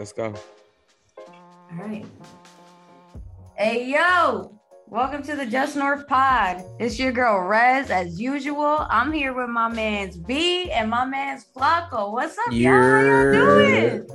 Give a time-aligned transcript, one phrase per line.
[0.00, 0.32] let's go.
[1.18, 2.06] All right.
[3.54, 4.58] Hey, yo.
[4.86, 6.64] Welcome to the Just North Pod.
[6.80, 8.86] It's your girl Rez, as usual.
[8.88, 12.12] I'm here with my man's B and my man's Flacco.
[12.12, 12.72] What's up, y'all?
[12.72, 14.08] How y'all doing?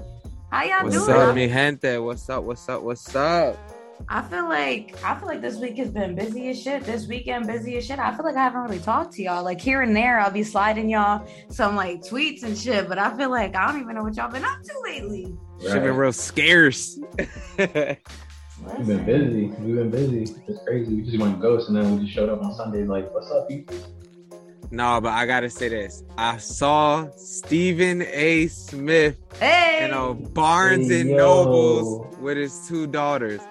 [0.51, 1.17] How y'all What's doing?
[1.17, 1.97] up, mi gente?
[1.99, 2.43] What's up?
[2.43, 2.81] What's up?
[2.81, 3.74] What's up?
[4.07, 6.83] I feel like I feel like this week has been busy as shit.
[6.83, 7.97] This weekend busy as shit.
[7.97, 9.43] I feel like I haven't really talked to y'all.
[9.43, 12.87] Like here and there, I'll be sliding y'all some like tweets and shit.
[12.87, 15.35] But I feel like I don't even know what y'all been up to lately.
[15.61, 16.99] Shit been real scarce.
[17.57, 17.67] We've
[18.87, 19.47] been busy.
[19.59, 20.23] We've been busy.
[20.47, 20.95] It's crazy.
[20.95, 23.47] We just went ghost and then we just showed up on Sunday like, what's up,
[23.47, 23.75] people?
[24.71, 26.03] no, but I gotta say this.
[26.17, 28.47] I saw Stephen A.
[28.47, 31.17] Smith Hey, you know, Barnes Hey, and yo.
[31.17, 33.41] Nobles with his two daughters.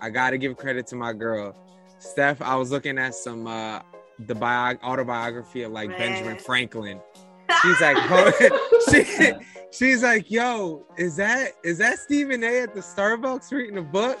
[0.00, 1.54] I gotta give credit to my girl,
[1.98, 2.40] Steph.
[2.42, 3.80] I was looking at some uh
[4.26, 5.98] the bio- autobiography of like Man.
[5.98, 7.00] Benjamin Franklin.
[7.62, 7.96] She's like,
[8.90, 9.32] she,
[9.72, 12.60] she's like, yo, is that is that Stephen A.
[12.60, 14.18] at the Starbucks reading a book?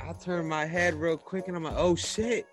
[0.00, 2.46] I turn my head real quick and I'm like, oh shit,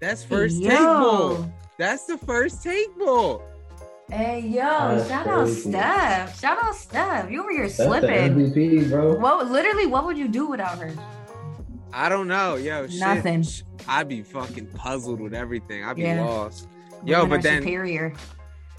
[0.00, 0.98] that's first take Yo.
[0.98, 1.52] bull.
[1.78, 3.42] That's the first take bull.
[4.10, 5.48] Hey yo, That's shout out.
[5.48, 6.40] Steph.
[6.40, 7.30] Shout out Steph.
[7.30, 8.34] You over here That's the slipping.
[8.34, 9.16] MVP, bro.
[9.16, 10.92] What literally what would you do without her?
[11.96, 12.86] I don't know, yo.
[12.88, 13.44] Shit, Nothing.
[13.86, 15.84] I'd be fucking puzzled with everything.
[15.84, 16.24] I'd be Yeah.
[16.24, 16.66] lost.
[17.04, 18.12] Yo, Women but then, superior.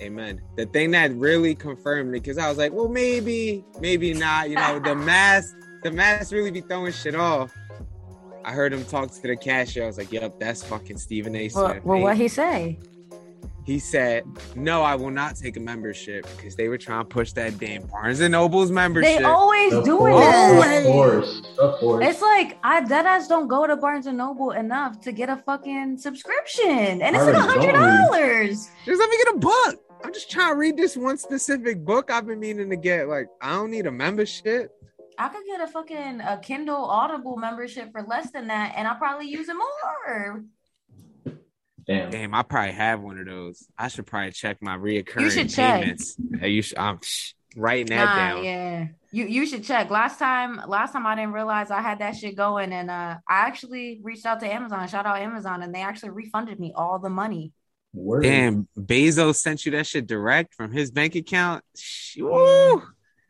[0.02, 0.42] amen.
[0.58, 4.50] The thing that really confirmed me, because I was like, well, maybe, maybe not.
[4.50, 7.54] You know, the mask, the mask really be throwing shit off.
[8.44, 9.84] I heard him talk to the cashier.
[9.84, 11.50] I was like, yep, that's fucking Stephen A.
[11.56, 11.86] Well, Smith.
[11.86, 12.78] well He- what he say?
[13.66, 17.32] He said, no, I will not take a membership because they were trying to push
[17.34, 19.18] that damn Barnes and Noble's membership.
[19.18, 20.78] They always Of doing course, that.
[20.78, 21.42] Of course.
[21.58, 22.06] Of course.
[22.08, 25.98] It's like I deadass don't go to Barnes and Noble enough to get a fucking
[25.98, 28.70] subscription, and it's like a hundred dollars.
[28.86, 29.80] Just let me get a book.
[30.04, 33.08] I'm just trying to read this one specific book I've been meaning to get.
[33.08, 34.72] Like, I don't need a membership.
[35.18, 38.98] I could get a fucking a Kindle Audible membership for less than that, and I'll
[38.98, 40.44] probably use it more.
[41.88, 42.10] Damn.
[42.10, 43.66] Damn, I probably have one of those.
[43.78, 45.82] I should probably check my reoccurring You should check.
[45.82, 46.18] payments.
[46.40, 48.44] Hey, you should, I'm shh, writing that Nah, down.
[48.44, 49.92] yeah, you you should check.
[49.92, 53.38] Last time, last time I didn't realize I had that shit going, and uh, I
[53.48, 54.88] actually reached out to Amazon.
[54.88, 57.52] Shout out Amazon, and they actually refunded me all the money.
[57.94, 58.24] Word.
[58.24, 61.64] Damn, Bezos sent you that shit direct from his bank account.
[61.78, 62.82] Shh, Woo!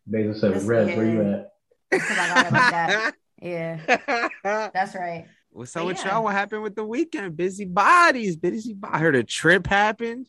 [0.10, 1.52] Bezos said, This- Rez, where you at?
[1.92, 3.14] I got it like that.
[3.42, 5.26] Yeah, that's right.
[5.56, 6.22] What's up with y'all?
[6.26, 7.38] What happened with the weekend?
[7.38, 8.74] Busy bodies, busy.
[8.74, 10.28] Bo- I heard a trip happened.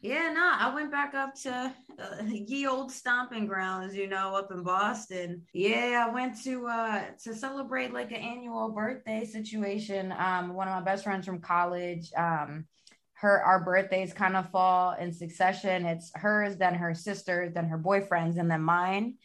[0.00, 4.52] Yeah, no, I went back up to uh, ye old stomping grounds, you know, up
[4.52, 5.42] in Boston.
[5.52, 10.14] Yeah, I went to uh to celebrate like an annual birthday situation.
[10.16, 12.12] Um, one of my best friends from college.
[12.16, 12.66] Um,
[13.14, 15.84] her our birthdays kind of fall in succession.
[15.84, 19.16] It's hers, then her sister's, then her boyfriend's, and then mine.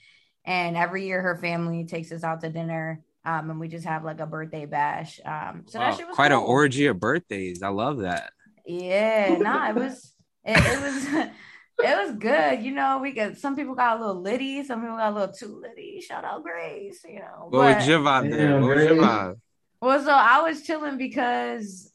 [0.44, 3.02] And every year, her family takes us out to dinner.
[3.26, 5.20] Um, and we just have like a birthday bash.
[5.26, 7.64] Um, so Wow, that shit was quite an orgy of birthdays.
[7.64, 8.32] I love that.
[8.66, 10.14] Yeah, nah, it was
[10.44, 11.06] it, it was
[11.84, 12.64] it was good.
[12.64, 15.34] You know, we got some people got a little litty, some people got a little
[15.34, 16.02] too litty.
[16.02, 17.48] Shout out Grace, you know.
[17.50, 18.48] What But, was your vibe there?
[18.52, 19.36] Damn, What was your vibe?
[19.82, 21.92] well, so I was chilling because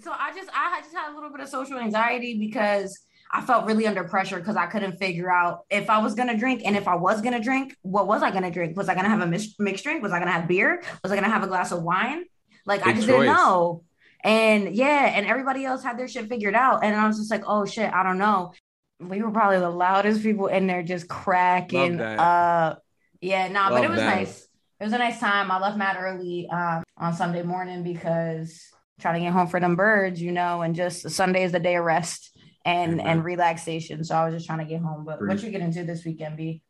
[0.00, 2.98] so I just I just had a little bit of social anxiety because
[3.32, 6.62] I felt really under pressure because I couldn't figure out if I was gonna drink
[6.66, 8.76] and if I was gonna drink, what was I gonna drink?
[8.76, 10.02] Was I gonna have a mix- mixed drink?
[10.02, 10.82] Was I gonna have beer?
[11.02, 12.24] Was I gonna have a glass of wine?
[12.66, 13.20] Like I just choice.
[13.20, 13.84] didn't know.
[14.22, 16.84] And yeah, and everybody else had their shit figured out.
[16.84, 18.52] And I was just like, oh shit, I don't know.
[19.00, 22.82] We were probably the loudest people in there just cracking up.
[23.20, 24.14] Yeah, nah, but it was that.
[24.14, 24.46] nice.
[24.78, 25.50] It was a nice time.
[25.50, 28.60] I left mad early um, on Sunday morning because
[29.00, 31.76] trying to get home for them birds, you know, and just Sunday is the day
[31.76, 32.31] of rest
[32.64, 33.06] and Amen.
[33.06, 34.04] and relaxation.
[34.04, 35.04] So I was just trying to get home.
[35.04, 36.62] But what you get into this weekend, B?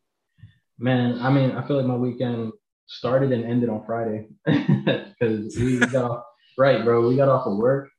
[0.79, 2.51] Man, I mean, I feel like my weekend
[2.87, 6.23] started and ended on Friday because we got off,
[6.57, 7.07] right, bro.
[7.07, 7.89] We got off of work.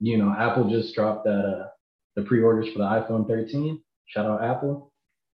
[0.00, 1.66] You know, Apple just dropped that uh
[2.16, 3.80] the pre-orders for the iPhone 13.
[4.06, 4.92] Shout out Apple.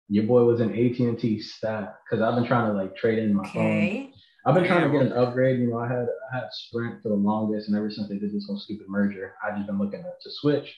[0.08, 3.48] Your boy was an AT&T stat because I've been trying to like trade in my
[3.50, 4.12] phone.
[4.46, 5.60] I've been trying to get an upgrade.
[5.60, 8.34] You know, I had I had Sprint for the longest, and ever since they did
[8.34, 10.76] this whole stupid merger, I've just been looking to, to switch.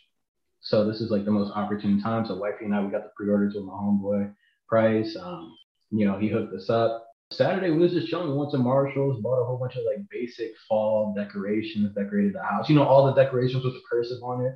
[0.61, 2.27] So this is like the most opportune time.
[2.27, 4.33] So wifey and I, we got the pre-orders with my homeboy
[4.69, 5.17] Price.
[5.21, 5.57] Um,
[5.91, 7.07] you know, he hooked us up.
[7.33, 8.31] Saturday we was just chilling.
[8.31, 12.43] We went to Marshalls, bought a whole bunch of like basic fall decorations, decorated the
[12.43, 12.69] house.
[12.69, 14.55] You know, all the decorations with the cursive on it,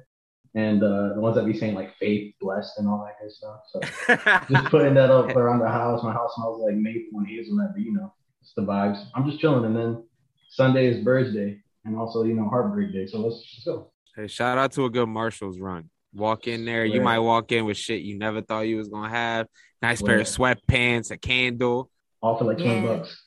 [0.54, 3.60] and uh, the ones that be saying like faith, blessed, and all that good stuff.
[3.72, 6.02] So just putting that up around the house.
[6.04, 9.04] My house smells like maple and hazelnut, but you know, it's the vibes.
[9.14, 10.04] I'm just chilling, and then
[10.50, 13.06] Sunday is Birds Day, and also you know Heartbreak Day.
[13.06, 13.90] So let's, let's go.
[14.16, 15.88] Hey, shout out to a good Marshalls run.
[16.12, 19.08] Walk in there, you might walk in with shit you never thought you was gonna
[19.08, 19.46] have.
[19.80, 21.90] Nice pair of sweatpants, a candle.
[22.20, 22.96] all for like twenty Yeah.
[22.96, 23.22] bucks.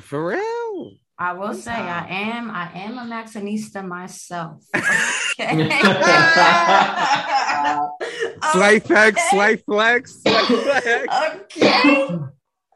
[0.00, 0.96] For real.
[1.16, 4.64] I will say I am I am a Maxxinista myself.
[5.36, 5.68] Okay.
[8.52, 9.28] Slight flex, Okay.
[9.30, 11.06] slight flex, slight flex.
[11.56, 11.80] Okay.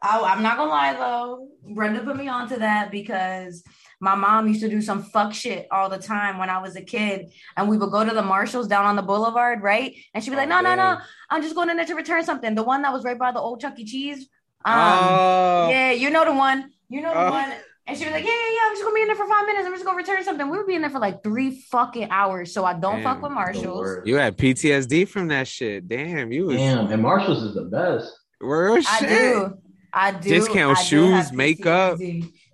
[0.01, 1.47] Oh, I'm not gonna lie though.
[1.73, 3.63] Brenda put me onto that because
[3.99, 6.81] my mom used to do some fuck shit all the time when I was a
[6.81, 9.95] kid, and we would go to the Marshalls down on the boulevard, right?
[10.13, 10.97] And she'd be like, "No, no, no,
[11.29, 13.39] I'm just going in there to return something." The one that was right by the
[13.39, 13.83] old Chuck E.
[13.85, 14.29] Cheese.
[14.65, 16.71] Um, oh, yeah, you know the one.
[16.89, 17.31] You know the Oh.
[17.31, 17.51] one.
[17.87, 18.59] And she was like, "Yeah, yeah, yeah.
[18.67, 19.65] I'm just gonna be in there for five minutes.
[19.65, 22.53] I'm just gonna return something." We would be in there for like three fucking hours.
[22.53, 24.01] So I don't fuck with Marshalls.
[24.05, 25.87] you had PTSD from that shit.
[25.87, 28.13] Damn, you was Damn, and Marshalls is the best.
[28.39, 29.57] real I do.
[29.91, 30.29] I do.
[30.29, 31.97] Discount I shoes, have makeup.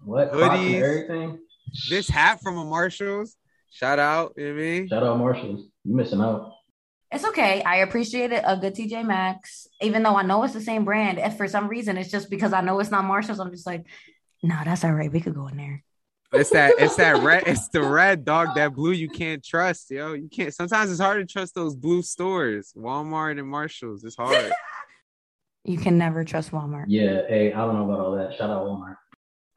[0.06, 0.08] PTSD.
[0.08, 0.82] What Crocs and Hoodies.
[0.82, 1.40] everything.
[1.90, 3.36] This hat from a Marshalls.
[3.72, 4.88] Shout out, you know what I mean?
[4.88, 5.66] Shout out Marshalls.
[5.84, 6.54] You missing out.
[7.12, 7.62] It's okay.
[7.64, 8.44] I appreciate it.
[8.46, 11.20] A good TJ Maxx, even though I know it's the same brand.
[11.20, 13.86] If for some reason it's just because I know it's not Marshalls, I'm just like,
[14.44, 15.12] no, that's all right.
[15.12, 15.84] We could go in there.
[16.34, 20.14] It's that it's that red, it's the red dog, that blue you can't trust, yo.
[20.14, 24.04] You can't sometimes it's hard to trust those blue stores, Walmart and Marshalls.
[24.04, 24.52] It's hard.
[25.68, 26.86] You can never trust Walmart.
[26.90, 28.38] Yeah, hey, I don't know about all that.
[28.38, 28.98] Shout out Walmart.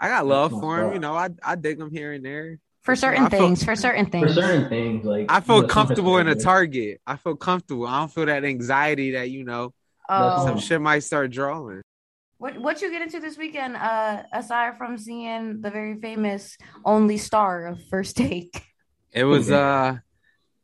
[0.00, 1.14] I got love for my them, you know.
[1.16, 2.58] I I dig them here and there.
[2.82, 4.28] For certain I feel- things, for certain things.
[4.34, 7.00] For certain things, like I you feel know, comfortable in a Target.
[7.06, 7.86] I feel comfortable.
[7.86, 9.74] I don't feel that anxiety that you know
[10.08, 11.82] Oh, some shit might start drawing.
[12.38, 13.76] what what you get into this weekend?
[13.76, 18.62] Uh, aside from seeing the very famous only star of First Take.
[19.12, 19.96] It was uh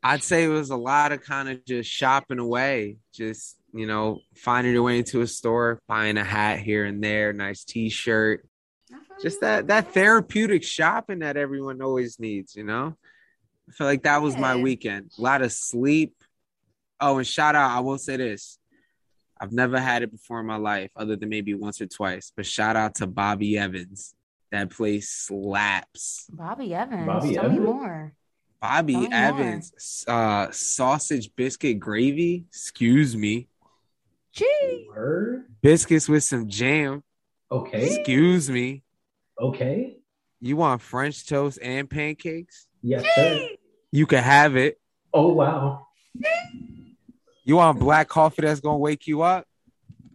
[0.01, 4.19] I'd say it was a lot of kind of just shopping away, just you know,
[4.35, 8.47] finding your way into a store, buying a hat here and there, nice t-shirt,
[9.21, 12.95] just that that therapeutic shopping that everyone always needs, you know.
[13.67, 15.11] I feel like that was my weekend.
[15.17, 16.13] A lot of sleep.
[16.99, 18.59] Oh, and shout out, I will say this.
[19.39, 22.31] I've never had it before in my life, other than maybe once or twice.
[22.35, 24.13] But shout out to Bobby Evans.
[24.51, 26.27] That place slaps.
[26.31, 27.05] Bobby Evans.
[27.05, 28.13] Bobby Tell me more.
[28.61, 29.17] Bobby Tell me more.
[29.17, 32.45] Evans, uh, sausage biscuit gravy.
[32.47, 33.49] Excuse me.
[34.31, 34.87] Gee.
[35.61, 37.03] Biscuits with some jam.
[37.51, 37.95] Okay.
[37.97, 38.83] Excuse me.
[39.39, 39.97] Okay.
[40.41, 42.67] You want French toast and pancakes?
[42.81, 43.49] Yes, sir.
[43.91, 44.79] You can have it.
[45.13, 45.87] Oh wow.
[47.43, 49.45] You want black coffee that's gonna wake you up?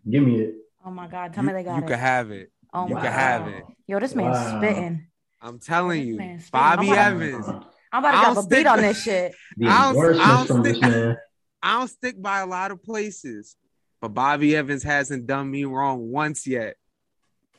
[0.08, 0.54] Give me it.
[0.84, 1.32] Oh my God.
[1.32, 1.82] Tell you, me they got you it.
[1.82, 2.50] You can have it.
[2.72, 3.18] oh you my can God.
[3.18, 3.64] have it.
[3.86, 4.58] Yo, this man's Wow.
[4.58, 5.06] spitting.
[5.42, 7.46] I'm telling you, Bobby on my- Evans.
[7.92, 9.34] I'm about to I drop don't a beat on this shit.
[9.56, 11.16] The I don't- I don't from this stick- man.
[11.62, 13.56] I don't stick by a lot of places,
[14.00, 16.76] but Bobby Evans hasn't done me wrong once yet.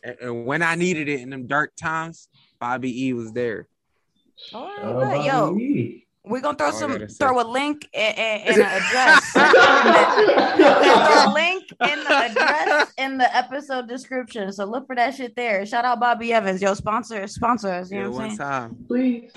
[0.04, 2.28] And, and when I needed it in them dark times,
[2.60, 3.68] Bobby E was there.
[4.54, 6.08] All right, Shout out but Bobby yo, E.
[6.24, 7.26] we're gonna throw All I some, gotta say.
[7.26, 9.36] throw a link and, and, and an address.
[9.36, 9.42] in
[9.94, 10.74] the,
[11.06, 14.52] throw a link in the address in the episode description.
[14.52, 15.66] So look for that shit there.
[15.66, 17.92] Shout out Bobby Evans, yo, sponsor, sponsor us.
[17.92, 18.50] You Yeah, know what I'm one saying?
[18.50, 18.86] time.
[18.88, 19.32] Please.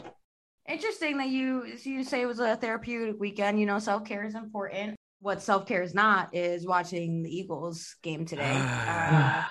[0.67, 3.61] Interesting that you you say it was a therapeutic weekend.
[3.61, 4.97] You know, self care is important.
[5.21, 8.51] What self care is not is watching the Eagles game today.
[8.89, 9.49] Uh, he-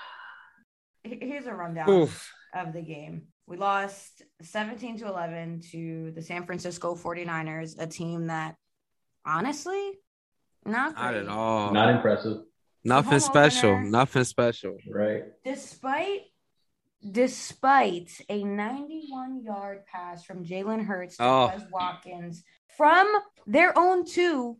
[1.03, 2.31] here's a rundown Oof.
[2.55, 3.23] of the game.
[3.45, 8.55] We lost 17 to 11 to the San Francisco 49ers, a team that
[9.25, 9.91] honestly
[10.65, 11.71] not, Not at all.
[11.73, 12.37] Not impressive,
[12.85, 13.69] Nothing Home special.
[13.71, 13.89] opener.
[13.89, 14.77] Nothing special.
[14.89, 15.23] right?
[15.43, 16.21] Despite
[17.11, 21.51] despite a 91 yard pass from Jalen Hurts to Oh.
[21.53, 22.43] Quez Watkins
[22.77, 23.11] from
[23.45, 24.57] their own two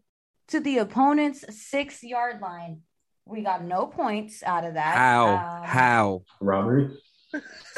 [0.50, 2.82] to the opponent's six yard line.
[3.26, 4.96] We got no points out of that.
[4.96, 5.28] How?
[5.30, 6.24] Um, How?
[6.42, 6.92] Robbery.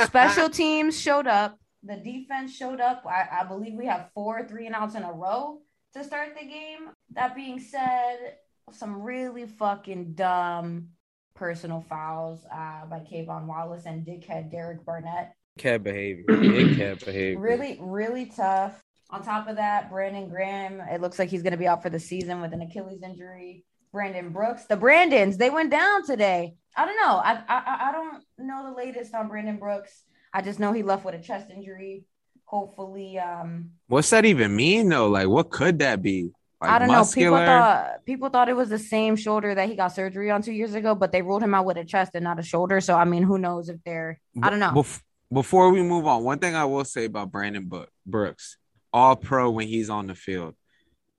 [0.03, 1.59] Special teams showed up.
[1.83, 3.03] The defense showed up.
[3.05, 5.61] I, I believe we have four three and outs in a row
[5.93, 6.89] to start the game.
[7.13, 8.37] That being said,
[8.71, 10.89] some really fucking dumb
[11.35, 15.33] personal fouls uh, by K'Von Wallace and dickhead Derek Barnett.
[15.57, 16.25] Cat behavior.
[16.27, 17.39] Big cat behavior.
[17.39, 18.81] Really, really tough.
[19.11, 21.89] On top of that, Brandon Graham, it looks like he's going to be out for
[21.89, 23.63] the season with an Achilles injury.
[23.95, 26.55] Brandon Brooks, the Brandons, they went down today.
[26.75, 27.15] I don't know.
[27.15, 30.03] I, I I don't know the latest on Brandon Brooks.
[30.33, 32.03] I just know he left with a chest injury.
[32.43, 35.07] Hopefully, um, What's that even mean though?
[35.07, 36.31] Like, what could that be?
[36.59, 37.05] Like I don't know.
[37.05, 40.51] People thought people thought it was the same shoulder that he got surgery on two
[40.51, 42.81] years ago, but they ruled him out with a chest and not a shoulder.
[42.81, 44.71] So I mean, who knows if they're I don't know.
[44.71, 47.71] Bef- before we move on, one thing I will say about Brandon
[48.05, 48.57] Brooks,
[48.91, 50.55] all pro when he's on the field,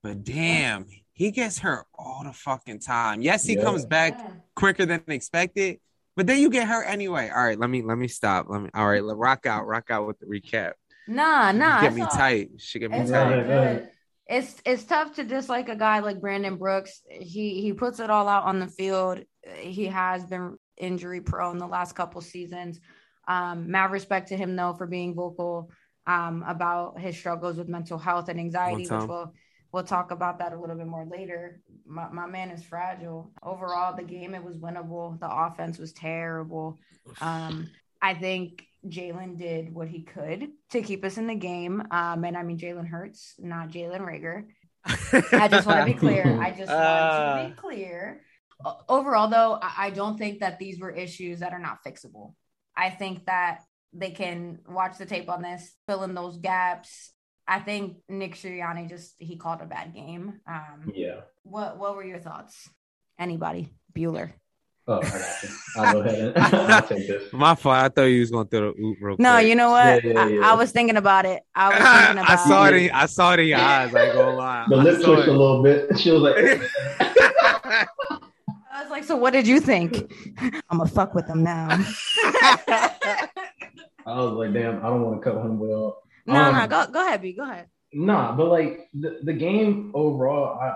[0.03, 0.85] but damn,
[1.17, 3.21] he gets hurt all the fucking time.
[3.21, 3.63] Yes, he Yeah.
[3.63, 4.31] comes back Yeah.
[4.55, 5.79] quicker than expected,
[6.15, 7.29] but then you get hurt anyway.
[7.35, 8.45] All right, let me let me stop.
[8.49, 8.69] Let me.
[8.75, 10.73] All right, let rock out, rock out with the recap.
[11.07, 11.81] Nah, nah.
[11.81, 12.51] get me all- tight.
[12.57, 13.23] She get me It's tight.
[13.29, 13.47] right, right.
[13.47, 13.89] good.
[14.27, 17.01] It's it's tough to dislike a guy like Brandon Brooks.
[17.09, 19.19] He he puts it all out on the field.
[19.57, 22.79] He has been injury prone the last couple seasons.
[23.27, 25.71] Um, mad respect to him though for being vocal
[26.05, 29.33] um, about his struggles with mental health and anxiety, which we'll
[29.71, 31.61] we'll talk about that a little bit more later.
[31.85, 33.31] My, my man is fragile.
[33.43, 35.19] Overall, the game it was winnable.
[35.19, 36.77] The offense was terrible.
[37.21, 37.69] Um,
[38.01, 41.83] I think Jalen did what he could to keep us in the game.
[41.91, 44.45] Um, and I mean Jalen Hurts, not Jalen Reagor.
[44.85, 46.39] I just want to be clear.
[46.41, 47.43] I just want uh...
[47.43, 48.21] to be clear.
[48.89, 52.33] Overall, though, I don't think that these were issues that are not fixable.
[52.75, 53.59] I think that
[53.93, 57.11] they can watch the tape on this, fill in those gaps.
[57.47, 60.41] I think Nick Sirianni just he called a bad game.
[60.47, 61.21] Um, yeah.
[61.43, 62.69] What What were your thoughts?
[63.17, 63.69] Anybody?
[63.95, 64.31] Bueller.
[64.89, 65.49] Oh, I got you.
[65.75, 66.37] I'll go ahead and
[66.71, 67.33] I'll take this.
[67.33, 67.75] My fault.
[67.75, 69.47] I thought you was gonna throw the oop real No, quick.
[69.47, 70.03] you know what?
[70.03, 70.47] Yeah, yeah, yeah.
[70.47, 71.43] I, I, was thinking about it.
[71.55, 72.73] I was thinking about I saw it.
[72.73, 73.93] In, I saw it in your eyes.
[73.93, 74.65] I ain't gonna lie.
[74.69, 75.89] The lip twitched a little bit.
[75.97, 76.35] She was like.
[78.71, 80.13] I was like, so what did you think?
[80.69, 81.67] I'm gonna fuck with them now.
[84.05, 86.03] I was like, damn, I don't want to cut him well.
[86.27, 87.33] No, um, no, go go ahead, B.
[87.33, 87.67] Go ahead.
[87.93, 90.75] Nah, but like the, the game overall, I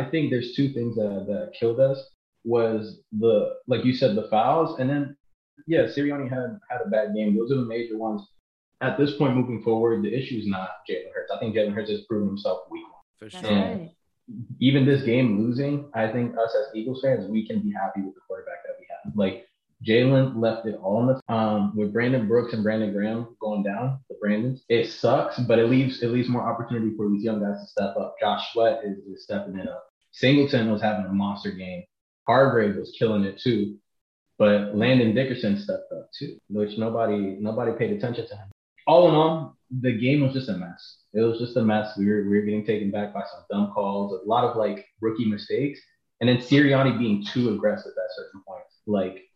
[0.00, 1.98] I think there's two things that that killed us
[2.44, 5.16] was the like you said the fouls, and then
[5.66, 7.36] yeah, Sirianni had had a bad game.
[7.36, 8.22] Those are the major ones.
[8.80, 11.30] At this point, moving forward, the issue is not Jalen Hurts.
[11.34, 12.82] I think Jalen Hurts has proven himself weak.
[13.18, 13.46] For sure.
[13.46, 13.90] And
[14.58, 18.14] even this game losing, I think us as Eagles fans, we can be happy with
[18.14, 19.14] the quarterback that we have.
[19.14, 19.46] Like
[19.86, 24.00] Jalen left it all in the um with Brandon Brooks and Brandon Graham going down,
[24.08, 24.62] the Brandons.
[24.68, 27.96] It sucks, but it leaves it leaves more opportunity for these young guys to step
[27.96, 28.16] up.
[28.20, 29.84] Josh Sweat is, is stepping it up.
[30.12, 31.84] Singleton was having a monster game.
[32.26, 33.78] Hargrave was killing it too.
[34.38, 38.50] But Landon Dickerson stepped up too, which nobody nobody paid attention to him.
[38.86, 40.98] All in all, the game was just a mess.
[41.12, 41.96] It was just a mess.
[41.96, 44.86] We were we were getting taken back by some dumb calls, a lot of like
[45.00, 45.80] rookie mistakes,
[46.20, 48.78] and then Sirianni being too aggressive at certain points.
[48.86, 49.29] Like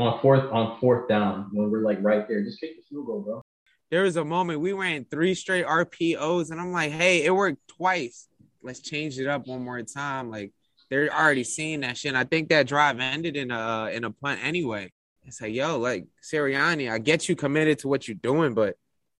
[0.00, 3.20] on fourth on fourth down when we're like right there, just kick the field goal,
[3.20, 3.42] bro.
[3.90, 7.66] There was a moment we ran three straight RPOs, and I'm like, hey, it worked
[7.68, 8.28] twice.
[8.62, 10.30] Let's change it up one more time.
[10.30, 10.52] Like
[10.90, 12.10] they're already seeing that shit.
[12.10, 14.92] And I think that drive ended in a uh, in a punt anyway.
[15.24, 18.76] It's like, yo, like Sirianni, I get you committed to what you're doing, but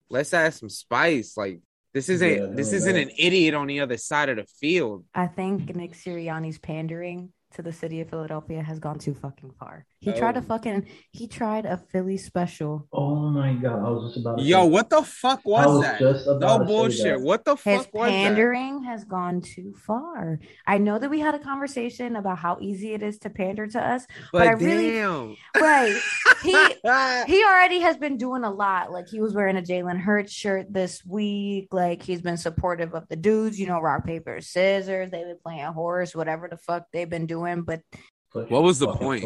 [0.09, 1.37] let's add some spice.
[1.37, 1.61] Like
[1.95, 5.05] this isn't yeah, this isn't an idiot on the other side of the field.
[5.15, 9.87] I think Nick Sirianni's pandering to the city of Philadelphia has gone too fucking far.
[10.01, 10.17] He oh.
[10.17, 10.43] tried a oh.
[10.43, 12.89] fucking he tried a Philly special.
[12.91, 16.25] Oh my god, I was just about to Yo, say, what the fuck was, was
[16.25, 16.41] that?
[16.41, 17.21] no bullshit.
[17.21, 20.41] What the fuck was His pandering has gone too far.
[20.67, 23.79] I know that we had a conversation about how easy it is to pander to
[23.79, 26.01] us, but, but I really right.
[26.43, 26.53] He
[27.27, 28.91] he already has been doing a lot.
[28.91, 31.69] Like he was wearing a Jalen Hurts shirt this week.
[31.73, 35.11] Like he's been supportive of the dudes, you know, rock, paper, scissors.
[35.11, 37.63] They've been playing horse, whatever the fuck they've been doing.
[37.63, 37.83] But
[38.33, 39.25] what was the point?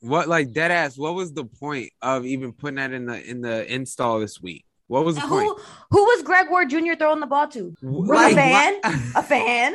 [0.00, 0.96] What like dead ass?
[0.96, 4.64] What was the point of even putting that in the in the install this week?
[4.88, 5.60] What was the who, point?
[5.90, 6.94] Who was Greg Ward Jr.
[6.96, 7.74] throwing the ball to?
[7.82, 8.80] Like, a fan?
[9.16, 9.74] a fan?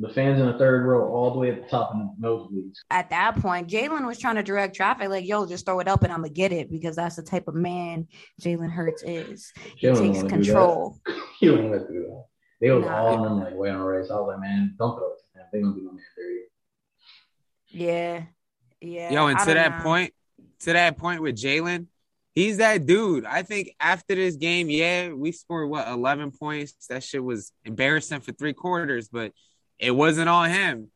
[0.00, 2.76] The fans in the third row, all the way at the top of the nosebleeds.
[2.90, 6.04] At that point, Jalen was trying to direct traffic, like, "Yo, just throw it up,
[6.04, 8.06] and I'm gonna get it," because that's the type of man
[8.40, 9.52] Jalen Hurts is.
[9.76, 10.98] He takes control.
[11.40, 12.24] he don't want to do that.
[12.60, 12.96] They was nah.
[12.96, 14.10] all in them like way on race.
[14.10, 15.46] I was like, man, don't throw it to him.
[15.52, 16.47] They gonna be no man dirty.
[17.68, 18.22] Yeah.
[18.80, 19.12] Yeah.
[19.12, 19.82] Yo, and to that know.
[19.82, 20.14] point,
[20.60, 21.86] to that point with Jalen,
[22.34, 23.24] he's that dude.
[23.24, 26.86] I think after this game, yeah, we scored what 11 points.
[26.88, 29.32] That shit was embarrassing for three quarters, but
[29.78, 30.90] it wasn't on him.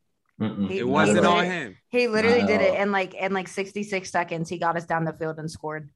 [0.69, 1.77] He, it wasn't on him.
[1.89, 4.49] He literally did it in like in like 66 seconds.
[4.49, 5.91] He got us down the field and scored.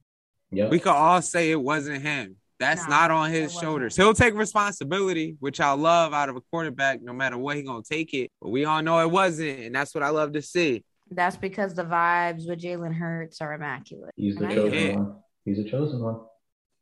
[0.52, 0.68] Yeah.
[0.68, 2.37] We could all say it wasn't him.
[2.59, 3.97] That's no, not on his shoulders.
[3.97, 7.83] He'll take responsibility, which I love out of a quarterback, no matter what, he gonna
[7.83, 8.31] take it.
[8.41, 10.85] But we all know it wasn't, and that's what I love to see.
[11.11, 14.13] That's because the vibes with Jalen Hurts are immaculate.
[14.17, 15.17] He's the chosen one.
[15.45, 16.21] He's a chosen one.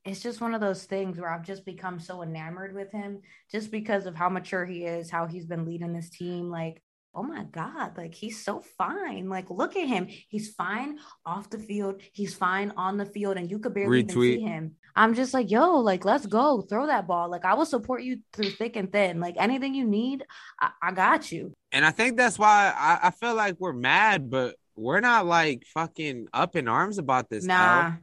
[0.04, 3.70] It's just one of those things where I've just become so enamored with him just
[3.70, 6.50] because of how mature he is, how he's been leading this team.
[6.50, 6.82] Like
[7.14, 9.28] oh my God, like he's so fine.
[9.28, 10.08] Like, look at him.
[10.28, 12.00] He's fine off the field.
[12.12, 14.26] He's fine on the field, and you could barely Retweet.
[14.26, 14.72] even see him.
[14.96, 16.60] I'm just like, yo, like, let's go.
[16.60, 17.28] Throw that ball.
[17.28, 19.20] Like, I will support you through thick and thin.
[19.20, 20.24] Like, anything you need,
[20.60, 21.52] I, I got you.
[21.72, 25.64] And I think that's why I, I, feel like we're mad, but we're not like
[25.74, 27.44] fucking up in arms about this.
[27.44, 27.94] Nah.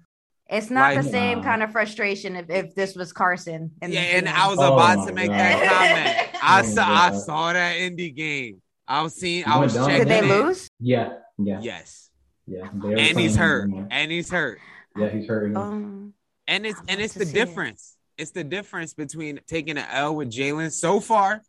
[0.50, 3.72] It's not like, the same uh, kind of frustration if, if this was Carson.
[3.82, 5.40] yeah, and I was about oh, to make God.
[5.40, 6.40] that comment.
[6.44, 8.62] I saw I saw that Indy game.
[8.86, 9.46] I was seeing.
[9.46, 10.00] I was checking.
[10.00, 10.68] Did they lose?
[10.78, 11.14] Yeah.
[11.38, 11.60] Yeah.
[11.62, 12.10] Yes.
[12.46, 12.68] Yeah.
[12.70, 13.70] And he's hurt.
[13.90, 14.60] And he's hurt.
[14.98, 15.56] Yeah, he's hurt.
[15.56, 16.14] Um,
[16.52, 17.98] and it's and it's the difference.
[18.18, 18.24] It.
[18.24, 21.42] It's the difference between taking an L with Jalen so far.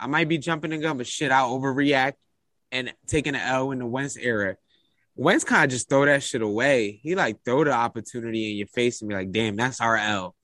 [0.00, 2.14] I might be jumping the gun, but shit, I'll overreact
[2.72, 4.56] and taking an L in the Wentz era.
[5.14, 6.98] Wentz kind of just throw that shit away.
[7.02, 10.34] He like throw the opportunity in your face and be like, "Damn, that's our L."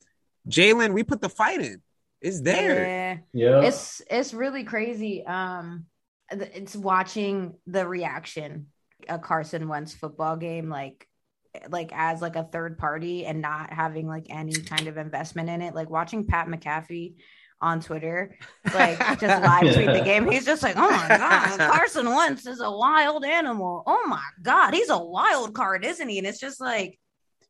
[0.48, 1.80] Jalen, we put the fight in.
[2.20, 3.20] It's there.
[3.32, 3.50] Yeah.
[3.60, 3.68] yeah.
[3.68, 5.24] It's it's really crazy.
[5.24, 5.86] Um
[6.30, 8.66] it's watching the reaction
[9.08, 11.06] a Carson Wentz football game like
[11.68, 15.62] like as like a third party and not having like any kind of investment in
[15.62, 15.74] it.
[15.74, 17.14] Like watching Pat McAfee
[17.60, 18.36] on Twitter,
[18.74, 20.30] like just live tweet the game.
[20.30, 23.82] He's just like, oh my God, Carson Wentz is a wild animal.
[23.86, 26.18] Oh my God, he's a wild card, isn't he?
[26.18, 26.98] And it's just like,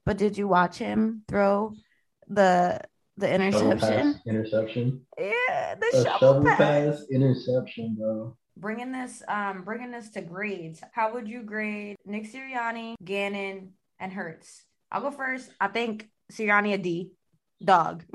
[0.06, 1.72] but did you watch him throw
[2.28, 2.80] the
[3.16, 4.20] the interception?
[4.26, 5.06] interception.
[5.18, 6.58] Yeah, the shovel, shovel pass.
[6.58, 7.06] pass.
[7.10, 8.36] interception, bro.
[8.56, 10.80] Bringing this, um, bringing this to grades.
[10.92, 13.72] How would you grade Nick Sirianni, Gannon,
[14.04, 14.64] and Hurts?
[14.92, 15.50] I'll go first.
[15.60, 17.10] I think Sirianni a D
[17.62, 18.04] dog.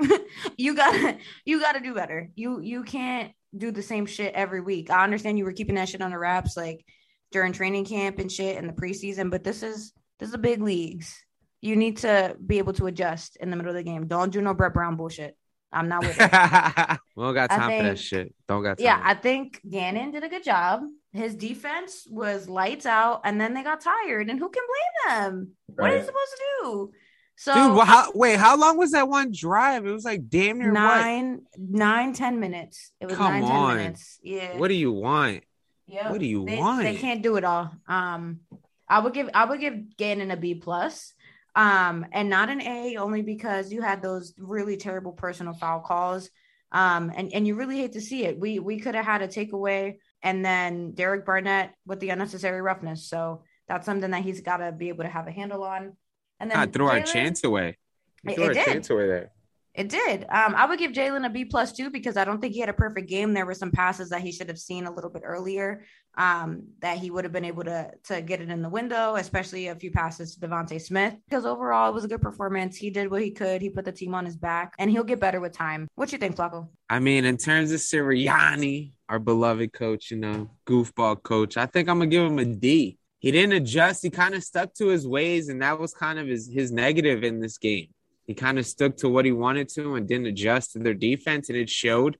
[0.56, 2.30] You gotta you gotta do better.
[2.36, 4.88] You you can't do the same shit every week.
[4.88, 6.84] I understand you were keeping that shit on the wraps like
[7.32, 10.62] during training camp and shit in the preseason but this is this is the big
[10.62, 11.20] leagues.
[11.60, 14.06] You need to be able to adjust in the middle of the game.
[14.06, 15.36] Don't do no brett brown bullshit
[15.72, 18.84] i'm not with it we don't got time think, for that shit don't got time
[18.84, 23.54] yeah i think gannon did a good job his defense was lights out and then
[23.54, 25.82] they got tired and who can blame them right.
[25.82, 26.92] what are you supposed to do
[27.40, 29.86] so, dude, well, how, wait, how long was that one drive?
[29.86, 31.70] It was like damn near nine, what?
[31.70, 32.92] nine, ten minutes.
[33.00, 33.68] It was Come nine, on.
[33.68, 34.20] 10 minutes.
[34.22, 34.58] Yeah.
[34.58, 35.42] What do you want?
[35.86, 36.10] Yeah.
[36.10, 36.82] What do you they, want?
[36.82, 37.70] They can't do it all.
[37.88, 38.40] Um,
[38.86, 41.14] I would give, I would give Gannon a B plus,
[41.60, 46.30] um, and not an A only because you had those really terrible personal foul calls,
[46.72, 48.40] um, and and you really hate to see it.
[48.40, 53.06] We we could have had a takeaway, and then Derek Barnett with the unnecessary roughness.
[53.10, 55.98] So that's something that he's got to be able to have a handle on.
[56.38, 57.76] And then threw Jalen, our chance away.
[58.24, 59.30] We threw it, our chance away there.
[59.74, 60.24] It did.
[60.24, 62.68] Um, I would give Jalen a B plus too because I don't think he had
[62.68, 63.32] a perfect game.
[63.32, 65.84] There were some passes that he should have seen a little bit earlier.
[66.16, 69.68] Um, that he would have been able to to get it in the window, especially
[69.68, 71.14] a few passes to DeVonta Smith.
[71.28, 72.76] Because overall, it was a good performance.
[72.76, 73.62] He did what he could.
[73.62, 75.86] He put the team on his back, and he'll get better with time.
[75.94, 76.68] What you think, Flacco?
[76.88, 81.88] I mean, in terms of Sirianni, our beloved coach, you know, goofball coach, I think
[81.88, 84.02] I'm gonna give him a D he didn't adjust.
[84.02, 87.22] He kind of stuck to his ways, and that was kind of his his negative
[87.22, 87.88] in this game.
[88.30, 91.48] He kind of stuck to what he wanted to and didn't adjust to their defense,
[91.48, 92.16] and it showed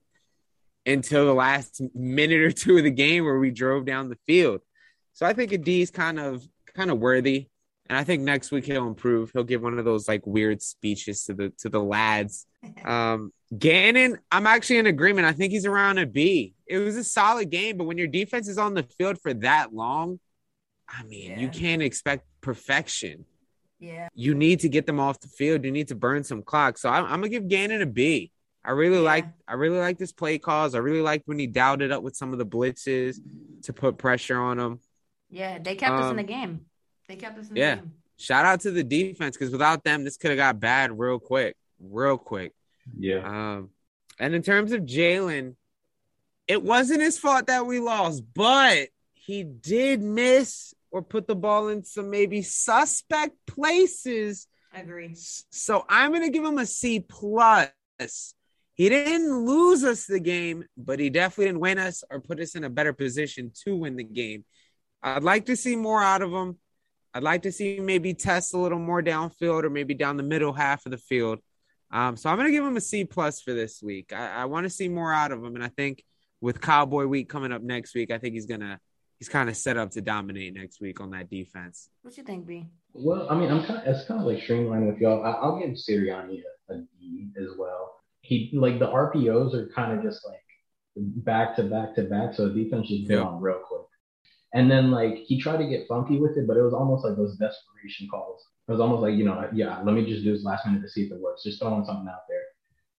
[0.85, 4.59] until the last minute or two of the game where we drove down the field.
[5.13, 6.45] So I think a D is kind of
[6.75, 7.47] kind of worthy,
[7.87, 9.31] and I think next week he'll improve.
[9.31, 12.45] He'll give one of those like weird speeches to the to the lads.
[12.85, 15.25] Um, Gannon, I'm actually in agreement.
[15.25, 16.55] I think he's around a B.
[16.67, 19.73] It was a solid game, but when your defense is on the field for that
[19.73, 20.19] long
[20.91, 21.39] I mean, yeah.
[21.39, 23.25] you can't expect perfection.
[23.81, 24.09] Yeah.
[24.13, 25.65] You need to get them off the field.
[25.65, 26.77] You need to burn some clock.
[26.77, 28.31] So I'm, I'm gonna give Gannon a B.
[28.63, 29.01] I really yeah.
[29.01, 30.75] like I really like this play calls.
[30.75, 33.17] I really liked when he dialed it up with some of the blitzes
[33.63, 34.79] to put pressure on them.
[35.31, 36.65] Yeah, they kept um, us in the um, game.
[37.07, 37.75] They kept us in yeah.
[37.75, 37.93] the game.
[38.17, 41.57] Shout out to the defense because without them, this could have got bad real quick,
[41.79, 42.53] real quick.
[42.95, 43.25] Yeah.
[43.25, 43.69] Um,
[44.19, 45.55] and in terms of Jalen,
[46.47, 51.69] it wasn't his fault that we lost, but he did miss or put the ball
[51.69, 54.47] in some maybe suspect places.
[54.73, 55.15] I agree.
[55.15, 57.69] So I'm going to give him a C plus.
[58.73, 62.55] He didn't lose us the game, but he definitely didn't win us or put us
[62.55, 64.45] in a better position to win the game.
[65.03, 66.57] I'd like to see more out of him.
[67.13, 70.53] I'd like to see maybe test a little more downfield or maybe down the middle
[70.53, 71.39] half of the field.
[71.91, 74.13] Um, so I'm going to give him a C plus for this week.
[74.13, 76.05] I, I want to see more out of him, and I think
[76.39, 78.79] with Cowboy Week coming up next week, I think he's going to
[79.21, 81.89] he's kind of set up to dominate next week on that defense.
[82.01, 82.65] What do you think, B?
[82.91, 85.23] Well, I mean, I'm kind of it's kind of like streamlining with y'all.
[85.23, 88.01] I, will give Sirianni a, a D as well.
[88.21, 90.41] He like the RPOs are kind of just like
[90.97, 93.23] back to back to back, so the defense just yep.
[93.23, 93.81] on real quick.
[94.55, 97.15] And then like he tried to get funky with it, but it was almost like
[97.15, 98.43] those desperation calls.
[98.67, 100.89] It was almost like you know, yeah, let me just do this last minute to
[100.89, 101.43] see if it works.
[101.43, 102.41] Just throwing something out there.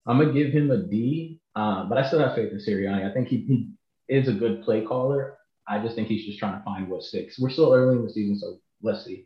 [0.06, 3.10] I'm gonna give him a D, uh, but I still have faith in Sirianni.
[3.10, 3.70] I think he, he
[4.08, 5.38] is a good play caller.
[5.72, 7.38] I just think he's just trying to find what sticks.
[7.38, 9.24] We're still early in the season, so let's see.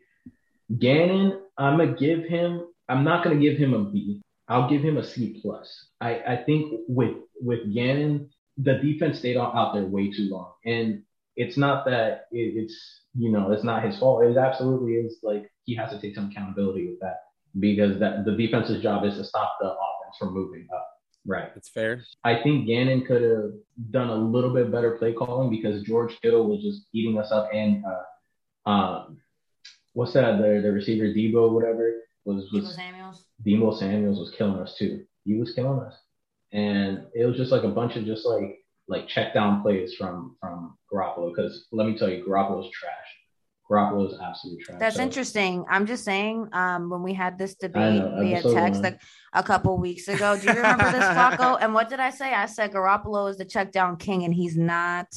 [0.79, 2.67] Gannon, I'm gonna give him.
[2.87, 4.21] I'm not gonna give him a B.
[4.47, 5.87] I'll give him a C plus.
[5.99, 11.03] I, I think with with Gannon, the defense stayed out there way too long, and
[11.35, 14.23] it's not that it, it's you know it's not his fault.
[14.23, 17.17] It absolutely is like he has to take some accountability with that
[17.59, 20.87] because that the defense's job is to stop the offense from moving up.
[21.27, 21.53] Right.
[21.53, 22.05] That's fair.
[22.23, 23.51] I think Gannon could have
[23.91, 27.49] done a little bit better play calling because George Kittle was just eating us up
[27.53, 29.17] and uh, um,
[29.93, 30.37] what's that?
[30.37, 33.25] The the receiver Deebo, whatever, was was Deebo Samuels.
[33.45, 35.03] Deebo Samuels was killing us too.
[35.25, 35.95] He was killing us.
[36.53, 40.37] And it was just like a bunch of just like like check down plays from
[40.39, 42.93] from Garoppolo because let me tell you, Garoppolo's trash.
[43.69, 44.79] Garoppolo is absolute trash.
[44.79, 45.65] That's So, interesting.
[45.69, 48.97] I'm just saying, um, when we had this debate know, via text one.
[49.33, 51.57] a, a couple weeks ago, do you remember this, Flacco?
[51.61, 52.33] And what did I say?
[52.33, 55.07] I said Garoppolo is the check down king, and he's not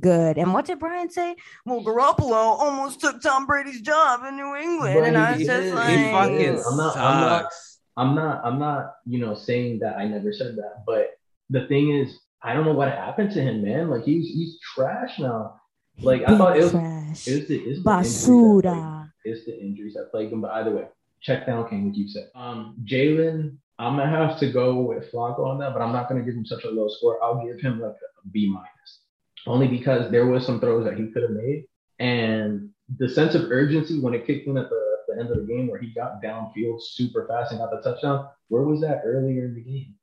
[0.00, 0.38] good.
[0.38, 1.36] And what did Brian say?
[1.66, 5.62] Well, Garoppolo almost took Tom Brady's job in New England, But and I was just
[5.62, 5.74] did.
[5.74, 7.52] like, he fucking I'm not- I'm not-
[7.94, 11.10] I'm not I'm not, you know, saying that I never said that, but
[11.50, 13.90] the thing is, I don't know what happened to him, man.
[13.90, 15.60] Like he's he's trash now.
[16.00, 17.28] Like, I thought it was- trash.
[17.28, 19.12] It's the, it's the injuries that Basura.
[19.24, 20.40] it's the injuries that plague him.
[20.40, 20.86] But either way,
[21.20, 22.30] check down King, like you said.
[22.34, 26.22] Um, Jalen, I'm gonna have to go with Flacco on that, but I'm not gonna
[26.22, 27.22] give him such a low score.
[27.22, 29.00] I'll give him like a B minus,
[29.46, 31.66] only because there was some throws that he could have made,
[31.98, 35.36] and the sense of urgency when it kicked in at the, at the end of
[35.38, 38.28] the game where he got downfield super fast and got the touchdown.
[38.48, 39.94] Where was that earlier in the game?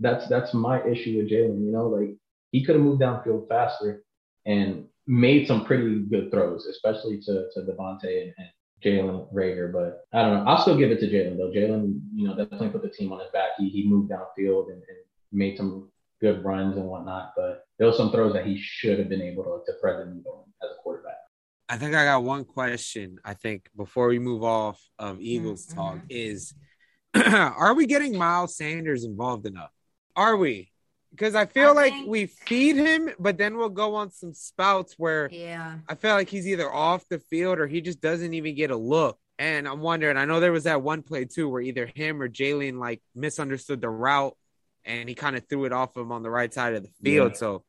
[0.00, 1.64] That's that's my issue with Jalen.
[1.64, 2.16] You know, like
[2.52, 4.03] he could have moved downfield faster
[4.46, 8.48] and made some pretty good throws, especially to to DeVonta and, and
[8.84, 9.72] Jalen Reagor.
[9.72, 10.50] But I don't know.
[10.50, 11.50] I'll still give it to Jalen though.
[11.50, 13.50] Jalen, you know, definitely put the team on his back.
[13.58, 14.98] He he moved downfield and, and
[15.32, 17.32] made some good runs and whatnot.
[17.36, 20.12] But there was some throws that he should have been able to, to thread the
[20.14, 21.16] needle as a quarterback.
[21.68, 23.18] I think I got one question.
[23.24, 25.74] I think before we move off of Eagles Mhm.
[25.74, 26.54] talk is,
[27.14, 29.72] are we getting Miles Sanders involved enough?
[30.14, 30.70] Are we?
[31.14, 34.34] Because I feel I like think- we feed him, but then we'll go on some
[34.34, 35.78] spouts where Yeah.
[35.88, 38.76] I feel like he's either off the field or he just doesn't even get a
[38.76, 39.18] look.
[39.38, 42.28] And I'm wondering, I know there was that one play too where either him or
[42.28, 44.36] Jalen like misunderstood the route
[44.84, 47.32] and he kind of threw it off him on the right side of the field.
[47.32, 47.38] Yeah.
[47.38, 47.64] So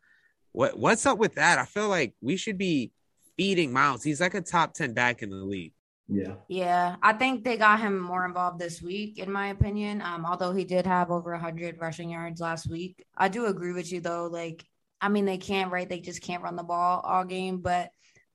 [0.52, 1.60] what what's up with that?
[1.60, 2.92] I feel like we should be
[3.38, 4.04] feeding Miles.
[4.04, 5.74] He's like a top 10 back in the league.
[6.08, 6.36] Yeah.
[6.48, 10.02] Yeah, I think they got him more involved this week, in my opinion.
[10.02, 13.04] Um, although he did have over 100 rushing yards last week.
[13.18, 14.28] I do agree with you, though.
[14.28, 14.64] Like,
[15.02, 15.90] I mean, they can't, right?
[15.90, 17.58] They just can't run the ball all game.
[17.58, 17.90] But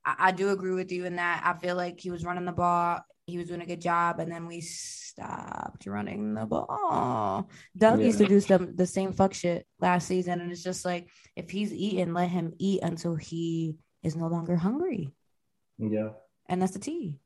[0.05, 1.43] I, I do agree with you in that.
[1.45, 3.01] I feel like he was running the ball.
[3.27, 4.19] He was doing a good job.
[4.19, 7.49] And then we stopped running the ball.
[7.79, 8.07] Doug Yeah.
[8.07, 10.41] used to do some the same fuck shit last season.
[10.41, 14.57] And it's just like, if he's eating, let him eat until he is no longer
[14.57, 15.13] hungry.
[15.79, 16.11] Yeah.
[16.49, 17.21] And that's the T.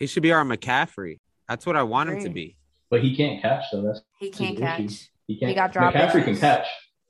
[0.00, 1.20] He should be our McCaffrey.
[1.48, 2.56] That's what I want him to be.
[2.90, 3.82] But he can't catch though.
[3.82, 4.88] That's He can't the issue.
[4.88, 5.10] catch.
[5.28, 5.48] He can't.
[5.50, 6.66] He got drop McCaffrey can catch.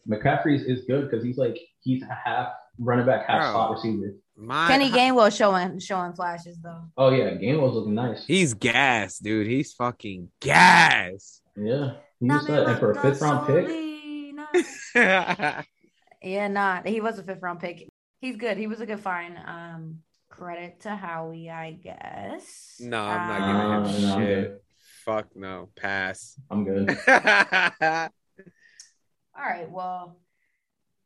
[0.09, 2.49] McCaffrey is, is good because he's like he's a half
[2.79, 3.53] running back, half Bro.
[3.53, 4.15] slot receiver.
[4.37, 6.83] My, Kenny Gainwell showing showing flashes though.
[6.97, 8.25] Oh yeah, Gainwell's looking nice.
[8.27, 9.47] He's gas, dude.
[9.47, 11.41] He's fucking gas.
[11.57, 12.69] yeah, he's a stud.
[12.69, 13.69] And for a fifth round pick,
[16.23, 17.89] Yeah, not he was a fifth round pick.
[18.21, 18.57] He's good.
[18.59, 19.37] He was a good find.
[19.47, 19.99] Um,
[20.41, 22.77] credit to Howie, I guess.
[22.81, 23.69] no, I'm not giving him
[24.09, 24.49] no, I'm shit.
[24.49, 24.59] good.
[25.05, 25.69] Fuck no.
[25.77, 26.41] Pass.
[26.51, 26.89] I'm good.
[27.09, 27.15] All
[29.37, 29.71] right.
[29.71, 30.19] Well,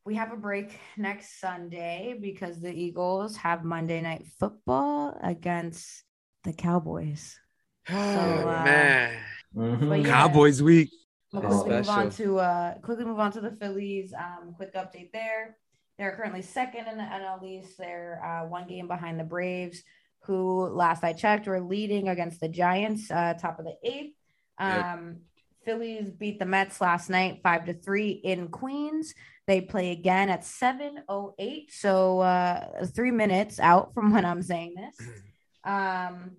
[0.05, 6.05] we have a break next Sunday because the Eagles have Monday night football against
[6.44, 7.37] the Cowboys.
[7.90, 9.18] oh, uh, man.
[9.57, 10.05] Mhm.
[10.05, 10.11] Yeah.
[10.11, 10.90] Cowboys week.
[11.33, 14.14] We'll Oh, quickly move on to uh quickly move on to the Phillies.
[14.16, 15.57] Um, quick update there.
[15.99, 17.79] They're currently second in the NL East.
[17.79, 19.83] They're uh, one game behind the Braves,
[20.23, 24.15] who last I checked were leading against the Giants, uh, top of the eighth.
[24.61, 24.85] Yep.
[24.85, 25.17] Um,
[25.65, 29.15] Phillies beat the Mets last night, five to three in Queens.
[29.47, 34.43] They play again at seven oh eight, so uh, three minutes out from when I'm
[34.43, 35.09] saying this.
[35.67, 36.33] Um,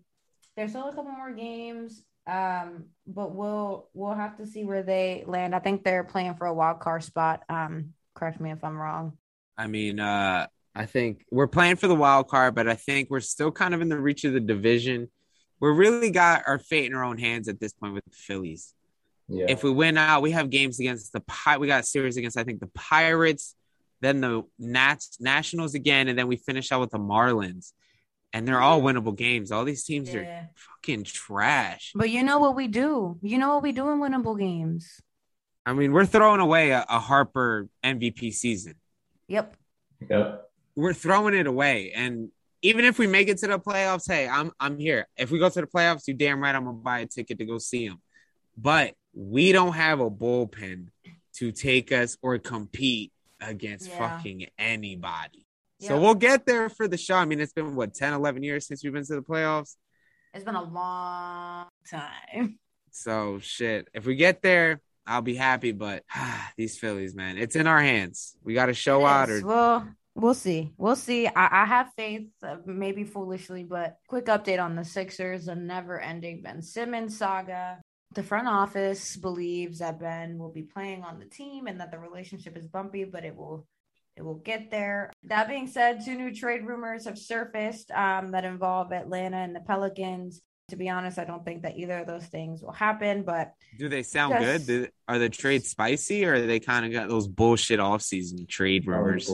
[0.55, 5.23] there's still a couple more games, um, but we'll we'll have to see where they
[5.25, 5.55] land.
[5.55, 7.41] I think they're playing for a wild card spot.
[7.49, 9.17] Um, correct me if I'm wrong.
[9.57, 13.21] I mean, uh, I think we're playing for the wild card, but I think we're
[13.21, 15.09] still kind of in the reach of the division.
[15.61, 18.73] We really got our fate in our own hands at this point with the Phillies.
[19.29, 19.45] Yeah.
[19.47, 22.37] If we win out, we have games against the Pi- we got a series against
[22.37, 23.55] I think the Pirates,
[24.01, 27.71] then the Nats Nationals again, and then we finish out with the Marlins.
[28.33, 29.49] And they're all winnable games.
[29.49, 31.93] All these teams are fucking trash.
[31.95, 33.17] But you know what we do?
[33.21, 34.99] You know what we do in winnable games?
[35.65, 38.75] I mean, we're throwing away a, a Harper MVP season.
[39.27, 39.55] Yep.
[40.09, 40.49] Yep.
[40.75, 41.91] we're throwing it away.
[41.93, 42.29] And
[42.61, 45.07] even if we make it to the playoffs, hey, I'm I'm here.
[45.17, 47.45] If we go to the playoffs, you damn right I'm gonna buy a ticket to
[47.45, 48.01] go see them.
[48.57, 50.87] But we don't have a bullpen
[51.37, 53.11] to take us or compete
[53.41, 53.97] against Yeah.
[54.17, 55.45] fucking anybody.
[55.79, 55.89] Yeah.
[55.89, 57.15] So we'll get there for the show.
[57.15, 59.75] I mean, it's been what 10, 11 years since we've been to the playoffs.
[60.33, 62.59] It's been a long time.
[62.91, 63.89] So shit.
[63.93, 65.71] If we get there, I'll be happy.
[65.71, 66.03] But
[66.57, 68.35] these Phillies, man, it's in our hands.
[68.43, 70.71] We got to show It out or Well, we'll see.
[70.77, 71.27] We'll see.
[71.27, 75.99] I, I have faith, uh, maybe foolishly, but quick update on the Sixers, a never
[75.99, 77.81] ending Ben Simmons saga.
[78.13, 81.99] The front office believes that Ben will be playing on the team and that the
[81.99, 83.67] relationship is bumpy, but it will
[84.15, 85.11] it will get there.
[85.23, 89.59] That being said, two new trade rumors have surfaced um, that involve Atlanta and the
[89.59, 93.23] Pelicans to be honest, I don't think that either of those things will happen.
[93.23, 94.91] But do they sound just, good?
[95.07, 99.27] Are the trades spicy, or are they kind of got those bullshit off-season trade rumors?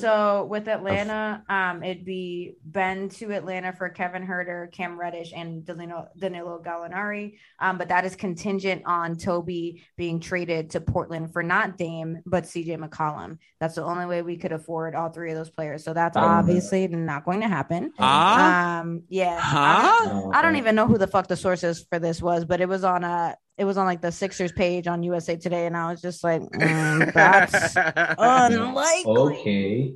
[0.00, 5.66] So with Atlanta, um, it'd be Ben to Atlanta for Kevin Huerter, Cam Reddish, and
[5.66, 7.38] Danilo, Danilo Gallinari.
[7.58, 12.44] Um, but that is contingent on Toby being traded to Portland for not Dame but
[12.44, 13.38] CJ McCollum.
[13.60, 15.84] That's the only way we could afford all three of those players.
[15.84, 17.92] So that's obviously not going to happen.
[17.98, 18.80] Huh?
[18.80, 19.58] Um, yeah, huh?
[19.58, 22.60] I, don't, I don't even know who the fuck the sources for this was, but
[22.60, 25.76] it was on a it was on like the Sixers page on USA Today, and
[25.76, 29.04] I was just like, mm, that's unlikely.
[29.06, 29.94] Okay.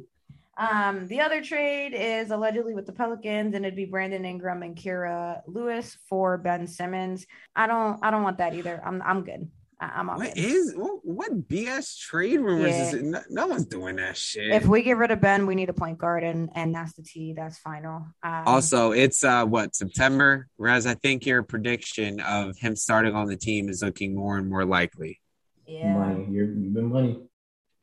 [0.59, 4.77] Um, the other trade is allegedly with the Pelicans, and it'd be Brandon Ingram and
[4.77, 7.27] Kira Lewis for Ben Simmons.
[7.57, 8.83] I don't, I don't want that either.
[8.85, 9.48] I'm, I'm good.
[9.95, 12.88] I'm all what is what, what, BS trade rumors yeah.
[12.88, 13.03] is it?
[13.03, 14.53] No, no, one's doing that shit.
[14.53, 17.03] If we get rid of Ben, we need a point guard, and and that's the
[17.03, 17.33] T.
[17.33, 18.07] That's final.
[18.23, 23.27] Um, also, it's uh what September, whereas I think your prediction of him starting on
[23.27, 25.21] the team is looking more and more likely.
[25.66, 26.29] Yeah, money.
[26.31, 27.21] You're been money.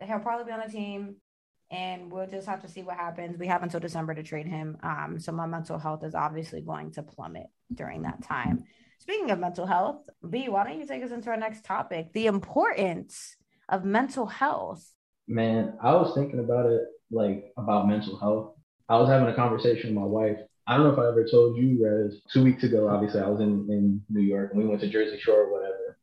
[0.01, 1.17] He'll probably be on the team,
[1.71, 3.37] and we'll just have to see what happens.
[3.37, 4.77] We have until December to trade him.
[4.81, 8.63] Um, so my mental health is obviously going to plummet during that time.
[8.99, 12.11] Speaking of mental health, B, why don't you take us into our next topic?
[12.13, 13.35] The importance
[13.69, 14.91] of mental health.
[15.27, 18.55] Man, I was thinking about it like about mental health.
[18.89, 20.37] I was having a conversation with my wife.
[20.65, 23.39] I don't know if I ever told you, Rez, two weeks ago, obviously, I was
[23.39, 25.98] in, in New York and we went to Jersey Shore or whatever.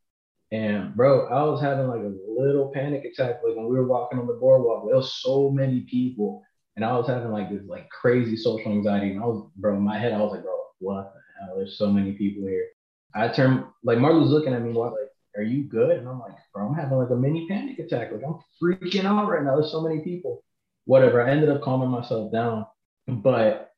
[0.53, 3.41] And bro, I was having like a little panic attack.
[3.45, 6.43] Like when we were walking on the boardwalk, there was so many people.
[6.77, 9.11] And I was having like this like crazy social anxiety.
[9.11, 11.57] And I was, bro, in my head, I was like, bro, what the hell?
[11.57, 12.67] There's so many people here.
[13.15, 14.93] I turned like Marley's looking at me like,
[15.37, 18.13] "Are you good?" And I'm like, "Bro, I'm having like a mini panic attack.
[18.13, 19.57] Like I'm freaking out right now.
[19.57, 20.45] There's so many people."
[20.85, 21.23] Whatever.
[21.23, 22.67] I ended up calming myself down,
[23.09, 23.73] but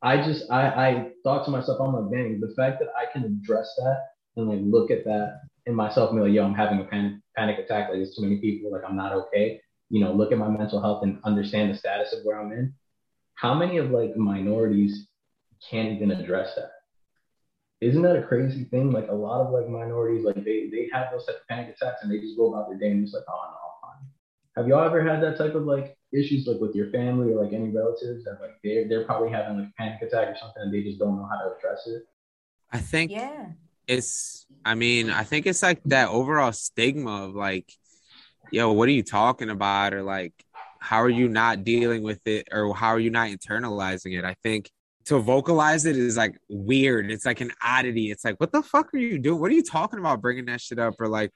[0.00, 3.24] I just I I thought to myself, I'm like, dang, the fact that I can
[3.24, 4.00] address that
[4.36, 7.14] and like look at that in myself and be like, yo, I'm having a panic
[7.36, 7.88] panic attack.
[7.88, 8.70] Like there's too many people.
[8.70, 9.60] Like I'm not okay.
[9.90, 12.74] You know, look at my mental health and understand the status of where I'm in.
[13.34, 15.06] How many of like minorities
[15.70, 16.70] can't even address that?
[17.84, 18.92] isn't that a crazy thing?
[18.92, 22.02] Like a lot of like minorities, like they they have those type of panic attacks
[22.02, 24.08] and they just go about their day and just like, oh no, I'm fine.
[24.56, 27.52] Have y'all ever had that type of like issues like with your family or like
[27.52, 30.72] any relatives that like they're they're probably having like a panic attack or something and
[30.72, 32.04] they just don't know how to address it?
[32.72, 33.48] I think yeah.
[33.86, 37.70] It's I mean, I think it's like that overall stigma of like,
[38.50, 39.94] yo, what are you talking about?
[39.94, 40.32] Or like
[40.78, 44.24] how are you not dealing with it or how are you not internalizing it?
[44.24, 44.70] I think
[45.06, 47.10] to vocalize it is like weird.
[47.10, 48.10] It's like an oddity.
[48.10, 49.40] It's like, what the fuck are you doing?
[49.40, 50.94] What are you talking about bringing that shit up?
[50.98, 51.30] Or like,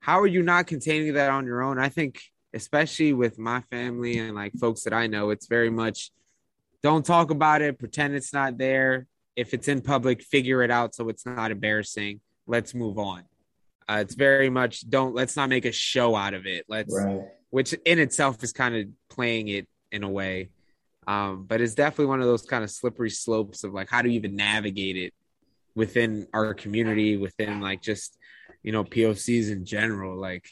[0.00, 1.78] how are you not containing that on your own?
[1.78, 2.20] I think,
[2.52, 6.10] especially with my family and like folks that I know, it's very much
[6.82, 9.06] don't talk about it, pretend it's not there.
[9.36, 12.20] If it's in public, figure it out so it's not embarrassing.
[12.46, 13.24] Let's move on.
[13.88, 16.64] Uh, it's very much don't let's not make a show out of it.
[16.68, 17.22] Let's, right.
[17.50, 20.50] which in itself is kind of playing it in a way.
[21.06, 24.08] Um, but it's definitely one of those kind of slippery slopes of like how do
[24.08, 25.12] you even navigate it
[25.74, 28.16] within our community, within like just
[28.62, 30.18] you know POCs in general.
[30.18, 30.46] Like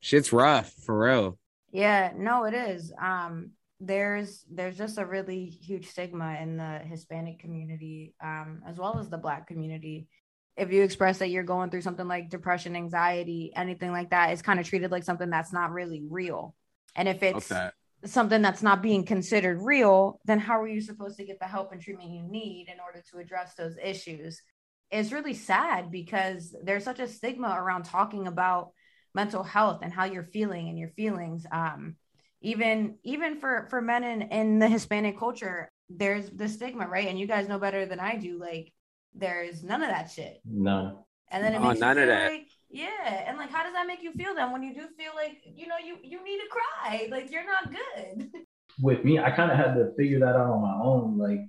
[0.00, 1.38] shit's rough for real.
[1.72, 2.92] Yeah, no, it is.
[3.00, 8.98] Um, there's there's just a really huge stigma in the Hispanic community, um, as well
[8.98, 10.08] as the Black community.
[10.56, 14.42] If you express that you're going through something like depression, anxiety, anything like that, it's
[14.42, 16.54] kind of treated like something that's not really real.
[16.94, 17.70] And if it's okay
[18.06, 21.72] something that's not being considered real, then how are you supposed to get the help
[21.72, 24.42] and treatment you need in order to address those issues?
[24.90, 28.72] It's really sad because there's such a stigma around talking about
[29.14, 31.46] mental health and how you're feeling and your feelings.
[31.50, 31.96] Um,
[32.40, 37.08] even even for for men in, in the Hispanic culture, there's the stigma, right?
[37.08, 38.38] And you guys know better than I do.
[38.38, 38.72] Like,
[39.14, 40.40] there's none of that shit.
[40.44, 40.96] None.
[41.30, 42.30] And then it oh, makes none of that.
[42.30, 45.12] Like, yeah, and like, how does that make you feel then when you do feel
[45.14, 48.30] like you know you you need to cry, like you're not good?
[48.82, 51.16] With me, I kind of had to figure that out on my own.
[51.16, 51.48] Like,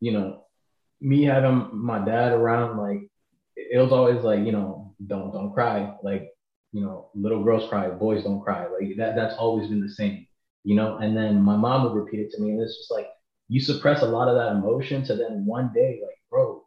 [0.00, 0.44] you know,
[1.00, 3.08] me having my dad around, like,
[3.56, 5.94] it was always like, you know, don't don't cry.
[6.02, 6.28] Like,
[6.78, 8.66] you know, little girls cry, boys don't cry.
[8.66, 10.26] Like that that's always been the same,
[10.62, 10.98] you know.
[10.98, 13.08] And then my mom would repeat it to me, and it's just like
[13.48, 16.64] you suppress a lot of that emotion So then one day, like, bro,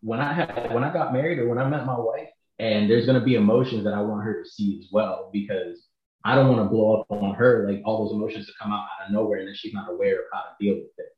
[0.00, 3.06] when I had when I got married or when I met my wife and there's
[3.06, 5.86] to be emotions that I want her to see as well because
[6.24, 8.80] I don't want to blow up on her like all those emotions to come out
[8.80, 11.16] out of nowhere and then she's not aware of how to deal with it.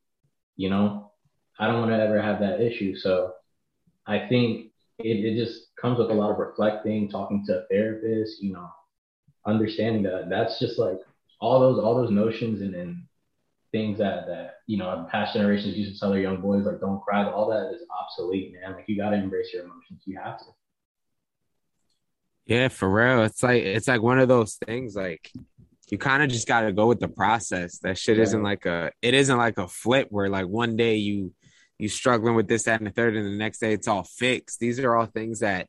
[0.57, 1.13] You know,
[1.59, 2.95] I don't want to ever have that issue.
[2.95, 3.33] So
[4.07, 8.43] I think it, it just comes with a lot of reflecting, talking to a therapist,
[8.43, 8.69] you know,
[9.47, 10.99] understanding that that's just like
[11.41, 13.03] all those all those notions and, and
[13.73, 17.03] things that that you know past generations used to tell their young boys like don't
[17.03, 18.73] cry all that is obsolete man.
[18.73, 20.03] Like you got to embrace your emotions.
[20.05, 20.45] You have to.
[22.47, 23.25] Yeah for real.
[23.25, 25.31] It's like it's like one of those things like
[25.91, 27.79] you kind of just got to go with the process.
[27.79, 31.33] That shit isn't like a it isn't like a flip where like one day you
[31.79, 34.61] you struggling with this that and the third and the next day it's all fixed
[34.61, 35.69] these are all things that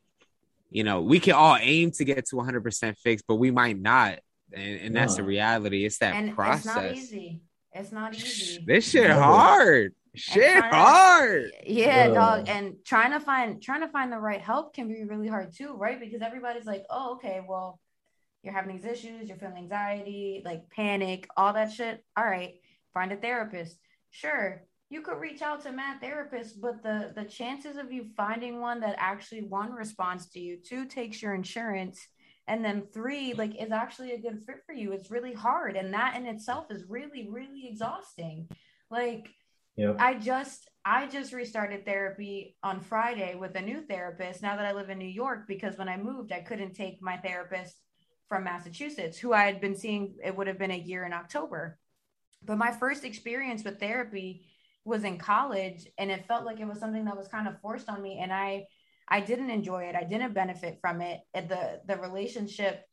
[0.70, 4.20] you know we can all aim to get to 100% fixed but we might not
[4.54, 7.42] and, and that's the reality it's that and process it's not easy
[7.76, 8.64] it's not easy.
[8.66, 9.94] This shit hard.
[10.16, 11.52] Shit hard.
[11.66, 12.48] yeah, dog.
[12.48, 15.74] And trying to find trying to find the right help can be really hard too,
[15.74, 16.00] right?
[16.00, 17.82] Because everybody's like, oh, okay, well,
[18.44, 22.02] you're having these issues, you're feeling anxiety, like panic, all that shit.
[22.16, 22.54] All right,
[22.94, 23.78] find a therapist.
[24.10, 24.64] Sure,
[24.96, 28.80] you could reach out to mad therapists, but the the chances of you finding one
[28.80, 32.08] that actually one responds to you, two takes your insurance,
[32.48, 35.94] and then three like is actually a good fit for you it's really hard and
[35.94, 38.48] that in itself is really really exhausting
[38.92, 39.28] like
[39.76, 39.96] yep.
[40.00, 44.74] i just i just restarted therapy on friday with a new therapist now that i
[44.74, 47.76] live in new york because when i moved i couldn't take my therapist
[48.28, 51.80] from massachusetts who i had been seeing it would have been a year in october
[52.44, 54.46] but my first experience with therapy
[54.86, 57.90] was in college and it felt like it was something that was kind of forced
[57.90, 58.66] on me and i
[59.08, 59.96] I didn't enjoy it.
[59.96, 61.22] I didn't benefit from it.
[61.34, 62.84] The the relationship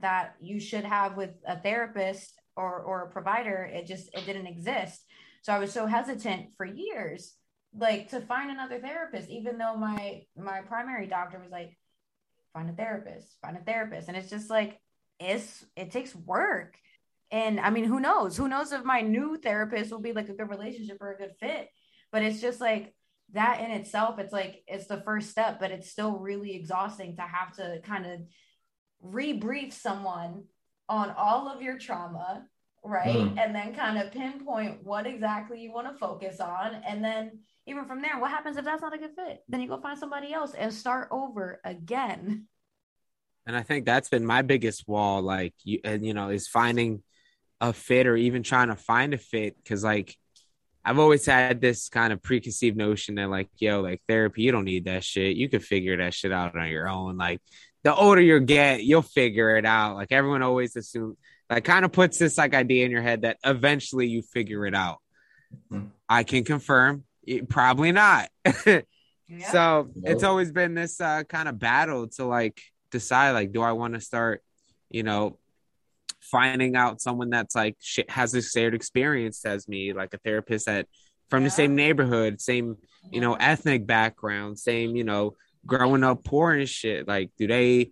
[0.00, 4.46] that you should have with a therapist or or a provider, it just it didn't
[4.46, 5.04] exist.
[5.42, 7.34] So I was so hesitant for years,
[7.76, 11.76] like to find another therapist, even though my my primary doctor was like,
[12.52, 14.08] find a therapist, find a therapist.
[14.08, 14.78] And it's just like
[15.18, 16.76] it's it takes work.
[17.32, 18.36] And I mean, who knows?
[18.36, 21.32] Who knows if my new therapist will be like a good relationship or a good
[21.40, 21.68] fit?
[22.12, 22.94] But it's just like
[23.32, 27.22] that in itself, it's like it's the first step, but it's still really exhausting to
[27.22, 28.20] have to kind of
[29.02, 30.44] rebrief someone
[30.90, 32.44] on all of your trauma,
[32.84, 33.16] right?
[33.16, 33.38] Mm.
[33.38, 36.82] And then kind of pinpoint what exactly you want to focus on.
[36.86, 39.40] And then even from there, what happens if that's not a good fit?
[39.48, 42.46] Then you go find somebody else and start over again.
[43.46, 47.02] And I think that's been my biggest wall, like you and you know, is finding
[47.62, 49.56] a fit or even trying to find a fit.
[49.66, 50.18] Cause like
[50.84, 54.64] I've always had this kind of preconceived notion that like, yo, like therapy, you don't
[54.64, 55.36] need that shit.
[55.36, 57.16] You can figure that shit out on your own.
[57.16, 57.40] Like
[57.84, 59.94] the older you get, you'll figure it out.
[59.94, 61.16] Like everyone always assumes
[61.48, 64.74] like kind of puts this like idea in your head that eventually you figure it
[64.74, 64.98] out.
[65.70, 65.86] Mm-hmm.
[66.08, 68.28] I can confirm it, probably not.
[68.66, 68.82] yeah.
[69.50, 73.72] So it's always been this uh, kind of battle to like decide like, do I
[73.72, 74.42] want to start,
[74.90, 75.38] you know,
[76.22, 77.76] finding out someone that's like
[78.08, 80.86] has a shared experience as me, like a therapist that
[81.28, 81.48] from yeah.
[81.48, 82.76] the same neighborhood, same
[83.10, 85.34] you know ethnic background, same you know
[85.66, 87.06] growing up poor and shit.
[87.06, 87.90] Like, do they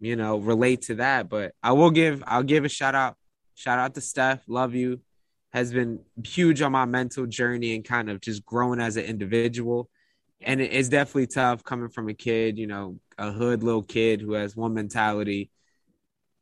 [0.00, 1.28] you know relate to that?
[1.28, 3.16] But I will give I'll give a shout out
[3.54, 4.42] shout out to Steph.
[4.48, 5.00] Love you.
[5.52, 9.88] Has been huge on my mental journey and kind of just growing as an individual.
[10.40, 14.20] And it is definitely tough coming from a kid, you know, a hood little kid
[14.20, 15.50] who has one mentality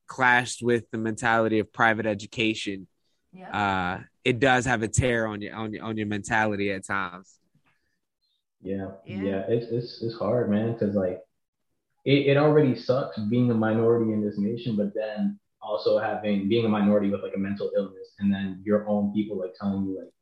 [0.06, 2.86] clashed with the mentality of private education,
[3.32, 3.50] yeah.
[3.50, 7.38] uh, it does have a tear on your on your on your mentality at times.
[8.62, 11.20] Yeah, yeah, yeah it's it's it's hard, man, because like
[12.04, 16.64] it, it already sucks being a minority in this nation, but then also having being
[16.64, 19.98] a minority with like a mental illness, and then your own people like telling you
[19.98, 20.12] like,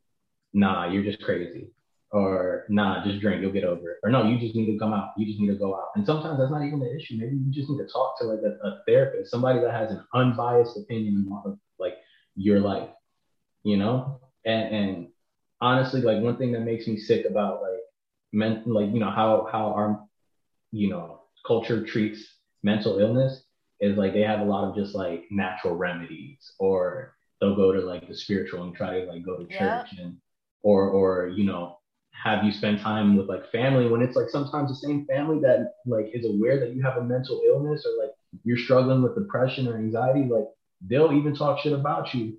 [0.52, 1.68] nah, you're just crazy
[2.14, 3.98] or nah, just drink, you'll get over it.
[4.04, 5.10] Or no, you just need to come out.
[5.16, 5.88] You just need to go out.
[5.96, 7.16] And sometimes that's not even the issue.
[7.18, 10.04] Maybe you just need to talk to like a, a therapist, somebody that has an
[10.14, 11.94] unbiased opinion on like
[12.36, 12.90] your life,
[13.64, 14.20] you know?
[14.44, 15.08] And and
[15.60, 17.80] honestly, like one thing that makes me sick about like
[18.32, 20.00] men like you know how how our
[20.70, 22.24] you know culture treats
[22.62, 23.42] mental illness
[23.80, 27.80] is like they have a lot of just like natural remedies or they'll go to
[27.80, 30.04] like the spiritual and try to like go to church yeah.
[30.04, 30.16] and
[30.62, 31.76] or or you know
[32.22, 35.74] have you spend time with like family when it's like sometimes the same family that
[35.86, 38.12] like is aware that you have a mental illness or like
[38.44, 40.46] you're struggling with depression or anxiety like
[40.86, 42.38] they'll even talk shit about you.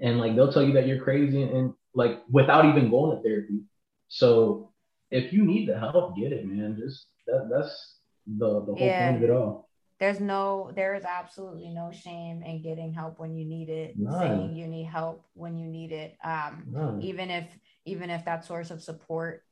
[0.00, 3.22] And like they'll tell you that you're crazy and, and like without even going to
[3.22, 3.62] therapy.
[4.08, 4.70] So
[5.10, 6.78] if you need the help get it man.
[6.78, 7.96] Just that that's
[8.26, 9.10] the the whole yeah.
[9.10, 9.67] point of it all
[10.00, 14.18] there's no there is absolutely no shame in getting help when you need it None.
[14.18, 17.02] saying you need help when you need it um None.
[17.02, 17.46] even if
[17.84, 19.42] even if that source of support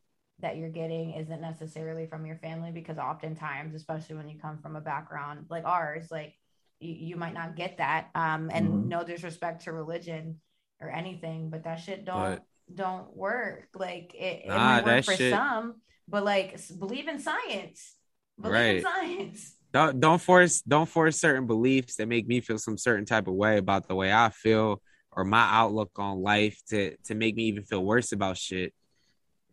[0.40, 4.76] that you're getting isn't necessarily from your family because oftentimes especially when you come from
[4.76, 6.34] a background like ours like
[6.78, 8.88] you, you might not get that um and mm-hmm.
[8.88, 10.40] no disrespect to religion
[10.80, 12.42] or anything but that shit don't but,
[12.74, 15.32] don't work like it, nah, it might work for shit.
[15.32, 15.76] some
[16.09, 17.94] but like believe in science
[18.40, 18.76] believe right.
[18.76, 23.05] in science don't don't force don't force certain beliefs that make me feel some certain
[23.05, 24.81] type of way about the way I feel
[25.12, 28.72] or my outlook on life to to make me even feel worse about shit.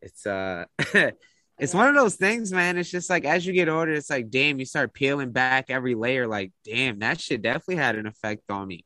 [0.01, 0.65] It's uh
[1.59, 2.77] it's one of those things, man.
[2.77, 5.93] It's just like as you get older, it's like, damn, you start peeling back every
[5.93, 6.25] layer.
[6.25, 8.85] Like, damn, that shit definitely had an effect on me.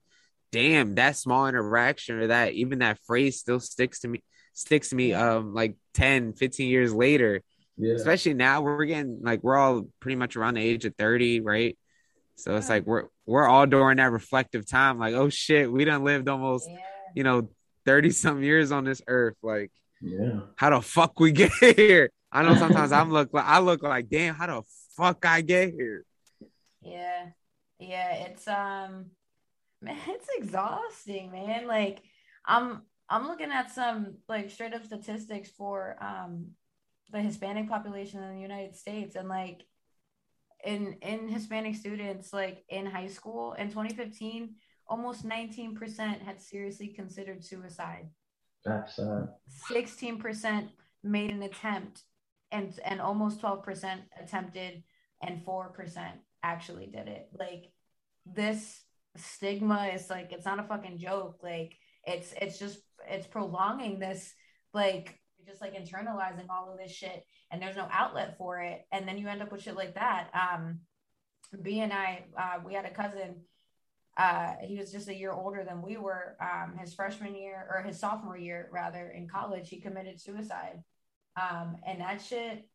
[0.51, 4.23] Damn, that small interaction or that even that phrase still sticks to me,
[4.53, 7.43] sticks to me um like 10, 15 years later.
[7.77, 7.93] Yeah.
[7.93, 11.77] Especially now we're getting like we're all pretty much around the age of 30, right?
[12.35, 16.03] So it's like we're we're all during that reflective time, like, oh shit, we done
[16.03, 16.77] lived almost, Yeah.
[17.15, 17.49] you know,
[17.85, 19.35] 30 some years on this earth.
[19.43, 19.71] Like,
[20.01, 20.39] Yeah.
[20.55, 22.09] how the fuck we get here?
[22.31, 24.61] I know sometimes I'm look like I look like damn, how the
[24.95, 26.03] fuck I get here?
[26.81, 27.27] Yeah.
[27.79, 29.11] Yeah, it's um
[29.81, 31.67] man, it's exhausting, man.
[31.67, 32.01] Like
[32.45, 36.47] I'm I'm looking at some like straight up statistics for um
[37.11, 39.63] the Hispanic population in the United States and like
[40.65, 44.55] in in Hispanic students like in high school in 2015
[44.89, 48.09] almost 19% had seriously considered suicide.
[48.65, 49.27] That's uh
[49.69, 50.69] 16%
[51.03, 52.03] made an attempt
[52.51, 54.83] and and almost 12% attempted
[55.21, 56.11] and 4%
[56.43, 57.29] actually did it.
[57.37, 57.71] Like
[58.25, 58.81] this
[59.15, 61.39] stigma is like it's not a fucking joke.
[61.43, 62.79] Like it's it's just
[63.09, 64.33] it's prolonging this
[64.73, 69.07] like just like internalizing all of this shit and there's no outlet for it and
[69.07, 70.79] then you end up with shit like that um
[71.61, 73.35] b and i uh, we had a cousin
[74.17, 76.35] uh, he was just a year older than we were.
[76.41, 80.81] Um, his freshman year or his sophomore year, rather, in college, he committed suicide.
[81.39, 82.67] Um, and that shit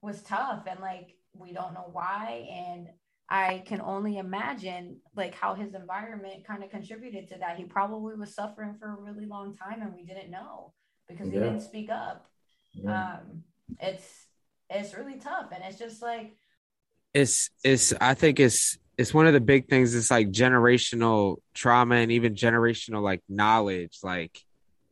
[0.00, 0.64] was tough.
[0.66, 2.48] And like, we don't know why.
[2.50, 2.88] And
[3.28, 7.58] I can only imagine like how his environment kind of contributed to that.
[7.58, 10.72] He probably was suffering for a really long time and we didn't know
[11.08, 12.26] because he didn't speak up.
[12.72, 13.14] yeah.
[13.14, 13.44] Um,
[13.80, 14.26] it's,
[14.70, 15.46] it's really tough.
[15.52, 16.36] And it's just like,
[17.14, 19.94] It's it's I think it's it's one of the big things.
[19.94, 23.98] It's like generational trauma and even generational like knowledge.
[24.02, 24.38] Like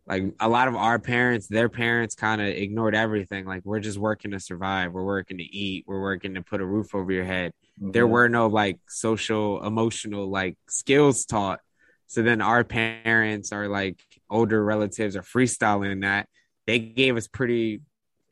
[0.07, 3.47] like a lot of our parents, their parents kind of ignored everything.
[3.47, 4.93] Like we're just working to survive.
[4.93, 5.85] We're working to eat.
[5.87, 7.53] We're working to put a roof over your head.
[7.93, 11.61] there were no like social emotional like skills taught
[12.07, 14.01] so then our parents or like
[14.31, 16.29] older relatives are freestyling that.
[16.67, 17.81] They gave us pretty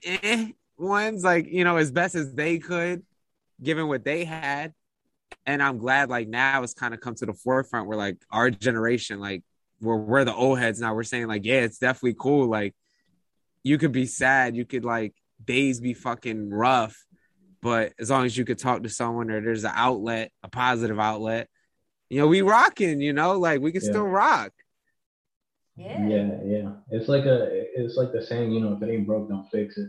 [0.04, 0.48] eh,
[0.78, 3.02] ones like you know as best as they could
[3.62, 4.72] given what they had.
[5.46, 8.50] And i'm glad like now it's kind of come to the forefront where like our
[8.50, 9.42] generation like
[9.80, 10.94] we're, we're the old heads now.
[10.94, 12.48] We're saying like yeah it's definitely cool.
[12.48, 12.74] Like
[13.62, 14.56] you could be sad.
[14.56, 15.14] You could like
[15.44, 16.96] days be fucking rough
[17.62, 20.98] but as long as you could talk to someone or there's an outlet, a positive
[20.98, 21.48] outlet,
[22.12, 23.88] you know, we rocking, you know, like we can Yeah.
[23.90, 24.52] still rock.
[25.76, 26.70] yeah, Yeah, yeah.
[26.90, 27.38] It's like a
[27.80, 29.88] it's like the saying, you know, if it ain't broke, don't fix it.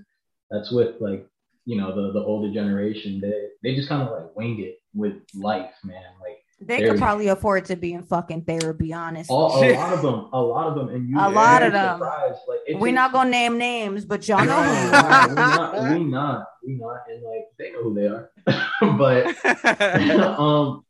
[0.50, 1.28] That's with like,
[1.66, 3.20] you know, the the older generation.
[3.20, 6.02] They they just kind of like wing it with life, man.
[6.22, 9.30] Like they could probably afford to be in fucking therapy, honest.
[9.30, 12.00] all, a lot of them, a lot of them, and you A lot of them.
[12.00, 15.28] Like We're takes- not gonna name names, but y'all know No, who you no, are.
[15.28, 18.32] we not, we not, we not, and like they know who they are.
[18.98, 20.86] but um,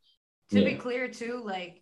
[0.51, 1.81] to be clear too like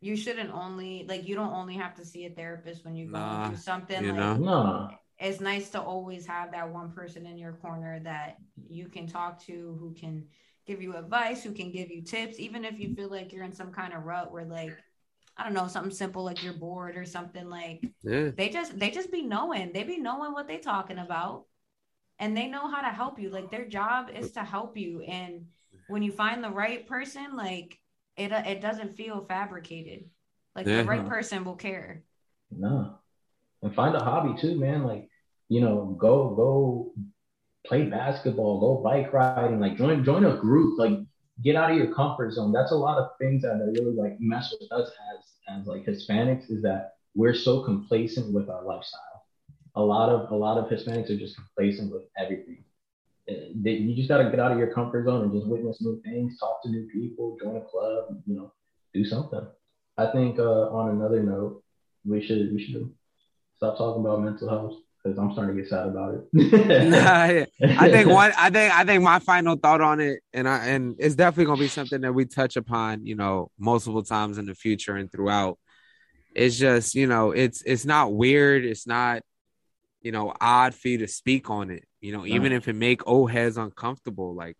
[0.00, 3.18] you shouldn't only like you don't only have to see a therapist when you go
[3.18, 4.36] Nah, through something you like know.
[4.36, 8.36] no, it's nice to always have that one person in your corner that
[8.68, 10.24] you can talk to who can
[10.66, 13.52] give you advice who can give you tips even if you feel like you're in
[13.52, 14.82] some kind of rut where like
[15.36, 18.30] i don't know something simple like you're bored or something like yeah.
[18.36, 19.72] they just they just be knowing.
[19.72, 21.44] They be knowing what they talking about.
[22.18, 23.30] And they know how to help you.
[23.30, 25.00] Like their job is to help you.
[25.02, 25.46] And
[25.86, 27.78] when you find the right person like
[28.16, 30.04] it uh, it doesn't feel fabricated
[30.56, 30.76] like Yeah.
[30.76, 32.04] the right person will care
[32.50, 32.98] no,
[33.62, 34.84] and find a hobby too, man.
[34.84, 35.08] Like
[35.48, 36.94] you know, go go
[37.66, 40.98] play basketball, go bike riding, like join join a group, like
[41.42, 42.52] get out of your comfort zone.
[42.52, 45.86] That's a lot of things that are really like mess with us as as like
[45.86, 49.26] Hispanics is that we're so complacent with our lifestyle.
[49.76, 52.64] A lot of a lot of Hispanics are just complacent with everything.
[53.26, 56.38] You just got to get out of your comfort zone and just witness new things,
[56.38, 58.52] talk to new people, join a club, you know,
[58.92, 59.46] do something.
[59.96, 61.62] I think uh, on another note,
[62.04, 62.92] we should we should
[63.56, 67.48] stop talking about mental health because I'm starting to get sad about it.
[67.78, 70.96] I think one I think I think my final thought on it and I and
[70.98, 74.54] it's definitely gonna be something that we touch upon, you know, multiple times in the
[74.54, 75.58] future and throughout.
[76.34, 79.22] It's just, you know, it's it's not weird, it's not,
[80.00, 81.84] you know, odd for you to speak on it.
[82.04, 82.56] You know, even No.
[82.56, 84.58] if it make old heads uncomfortable, like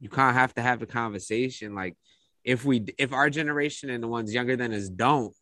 [0.00, 1.74] you kind of have to have a conversation.
[1.74, 1.94] Like
[2.42, 5.36] if we if our generation and the ones younger than us don't,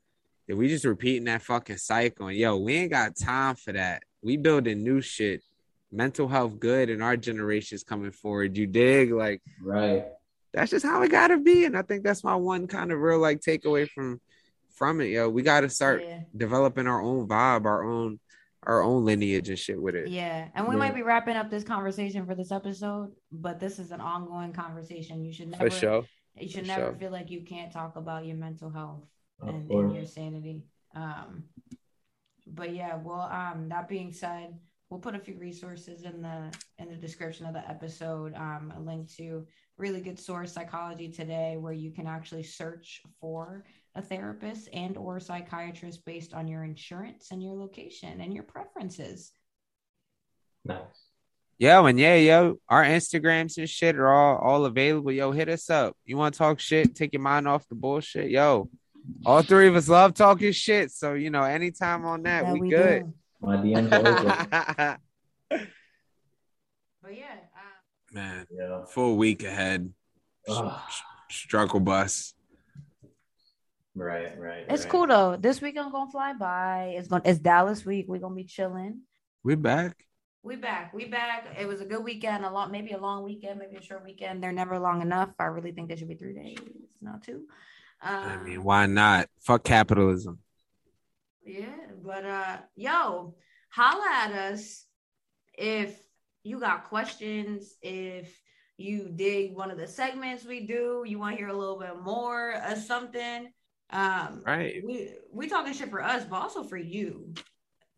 [0.49, 2.27] then we just repeating that fucking cycle.
[2.27, 4.03] And yo, we ain't got time for that.
[4.21, 5.43] We building new shit
[5.93, 8.57] mental health good and our generation's coming forward.
[8.57, 9.13] You dig?
[9.13, 10.05] Like right.
[10.53, 11.67] that's just how it gotta be.
[11.67, 14.21] And I think that's my one kind of real like takeaway from
[14.75, 15.29] from it, yo.
[15.29, 16.23] We gotta start Yeah.
[16.37, 18.19] developing our own vibe, our own
[18.67, 20.09] our own lineage and shit with it.
[20.09, 20.79] Yeah, and we Yeah.
[20.79, 25.25] might be wrapping up this conversation for this episode, but this is an ongoing conversation.
[25.25, 26.05] You should never, For sure.
[26.37, 26.95] you should for never sure.
[26.95, 29.05] feel like you can't talk about your mental health
[29.41, 30.63] and, and your sanity.
[30.95, 31.45] Um,
[32.47, 34.59] but yeah, well, um, that being said,
[34.91, 38.35] we'll put a few resources in the in the description of the episode.
[38.35, 39.47] Um, a link to
[39.77, 43.65] really good source psychology today, where you can actually search for
[43.97, 49.33] a therapist and or psychiatrist based on your insurance and your location and your preferences.
[50.65, 50.79] Nice.
[51.59, 55.13] Yo, and yeah, yo, our Instagrams and shit are all all available.
[55.13, 55.97] Yo, hit us up.
[56.05, 56.95] You want to talk shit?
[56.97, 58.31] Take your mind off the bullshit.
[58.31, 58.69] Yo,
[59.25, 60.91] all three of us love talking shit.
[60.91, 63.03] So you know, anytime on that, Yeah, we, we good.
[63.05, 63.15] do.
[63.41, 64.99] My DMs are open.
[67.03, 68.85] But yeah, uh, Man, Yeah.
[68.87, 69.93] full week ahead.
[70.49, 70.81] Ugh.
[71.31, 72.34] Struggle bus.
[73.95, 74.65] Right, right.
[74.69, 74.91] it's right.
[74.91, 75.37] cool though.
[75.37, 76.95] This weekend I'm gonna fly by.
[76.97, 78.07] It's gonna it's Dallas week.
[78.09, 79.03] We're gonna be chilling.
[79.45, 80.05] We're back.
[80.43, 80.93] We back.
[80.93, 81.47] We back.
[81.59, 82.45] It was a good weekend.
[82.45, 84.43] A lot, maybe a long weekend, maybe a short weekend.
[84.43, 85.31] They're never long enough.
[85.39, 86.59] I really think they should be three days,
[87.01, 87.45] not two.
[88.03, 89.29] Um, I mean, why not?
[89.41, 90.41] Fuck capitalism.
[91.45, 93.37] Yeah, but uh yo,
[93.71, 94.87] holla at us
[95.57, 95.97] if
[96.43, 98.41] you got questions, if
[98.77, 102.01] you dig one of the segments we do, you want to hear a little bit
[102.03, 103.51] more of something.
[103.95, 104.83] Um Right.
[104.85, 107.33] we we talking shit for us, but also for you.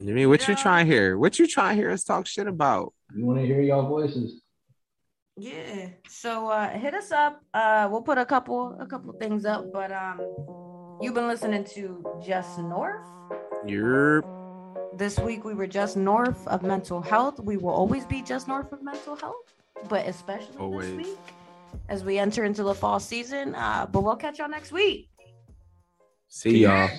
[0.01, 0.63] I mean, what you Yeah.
[0.63, 1.17] trying here?
[1.19, 2.93] What you trying to hear us talk shit about?
[3.15, 4.43] You want to hear y'all voices?
[5.39, 5.89] Yeah.
[6.09, 7.41] So uh hit us up.
[7.55, 10.21] Uh we'll put a couple a couple things up, but um
[11.01, 13.07] you've been listening to Just North.
[13.67, 14.23] You're
[14.95, 17.41] This week we were just north of mental health.
[17.41, 19.47] We will always be just north of mental health,
[19.89, 20.89] but especially Always.
[20.89, 21.19] this week
[21.89, 23.55] as we enter into the fall season.
[23.55, 25.09] Uh, but we'll catch y'all next week.
[26.29, 26.91] See y'all.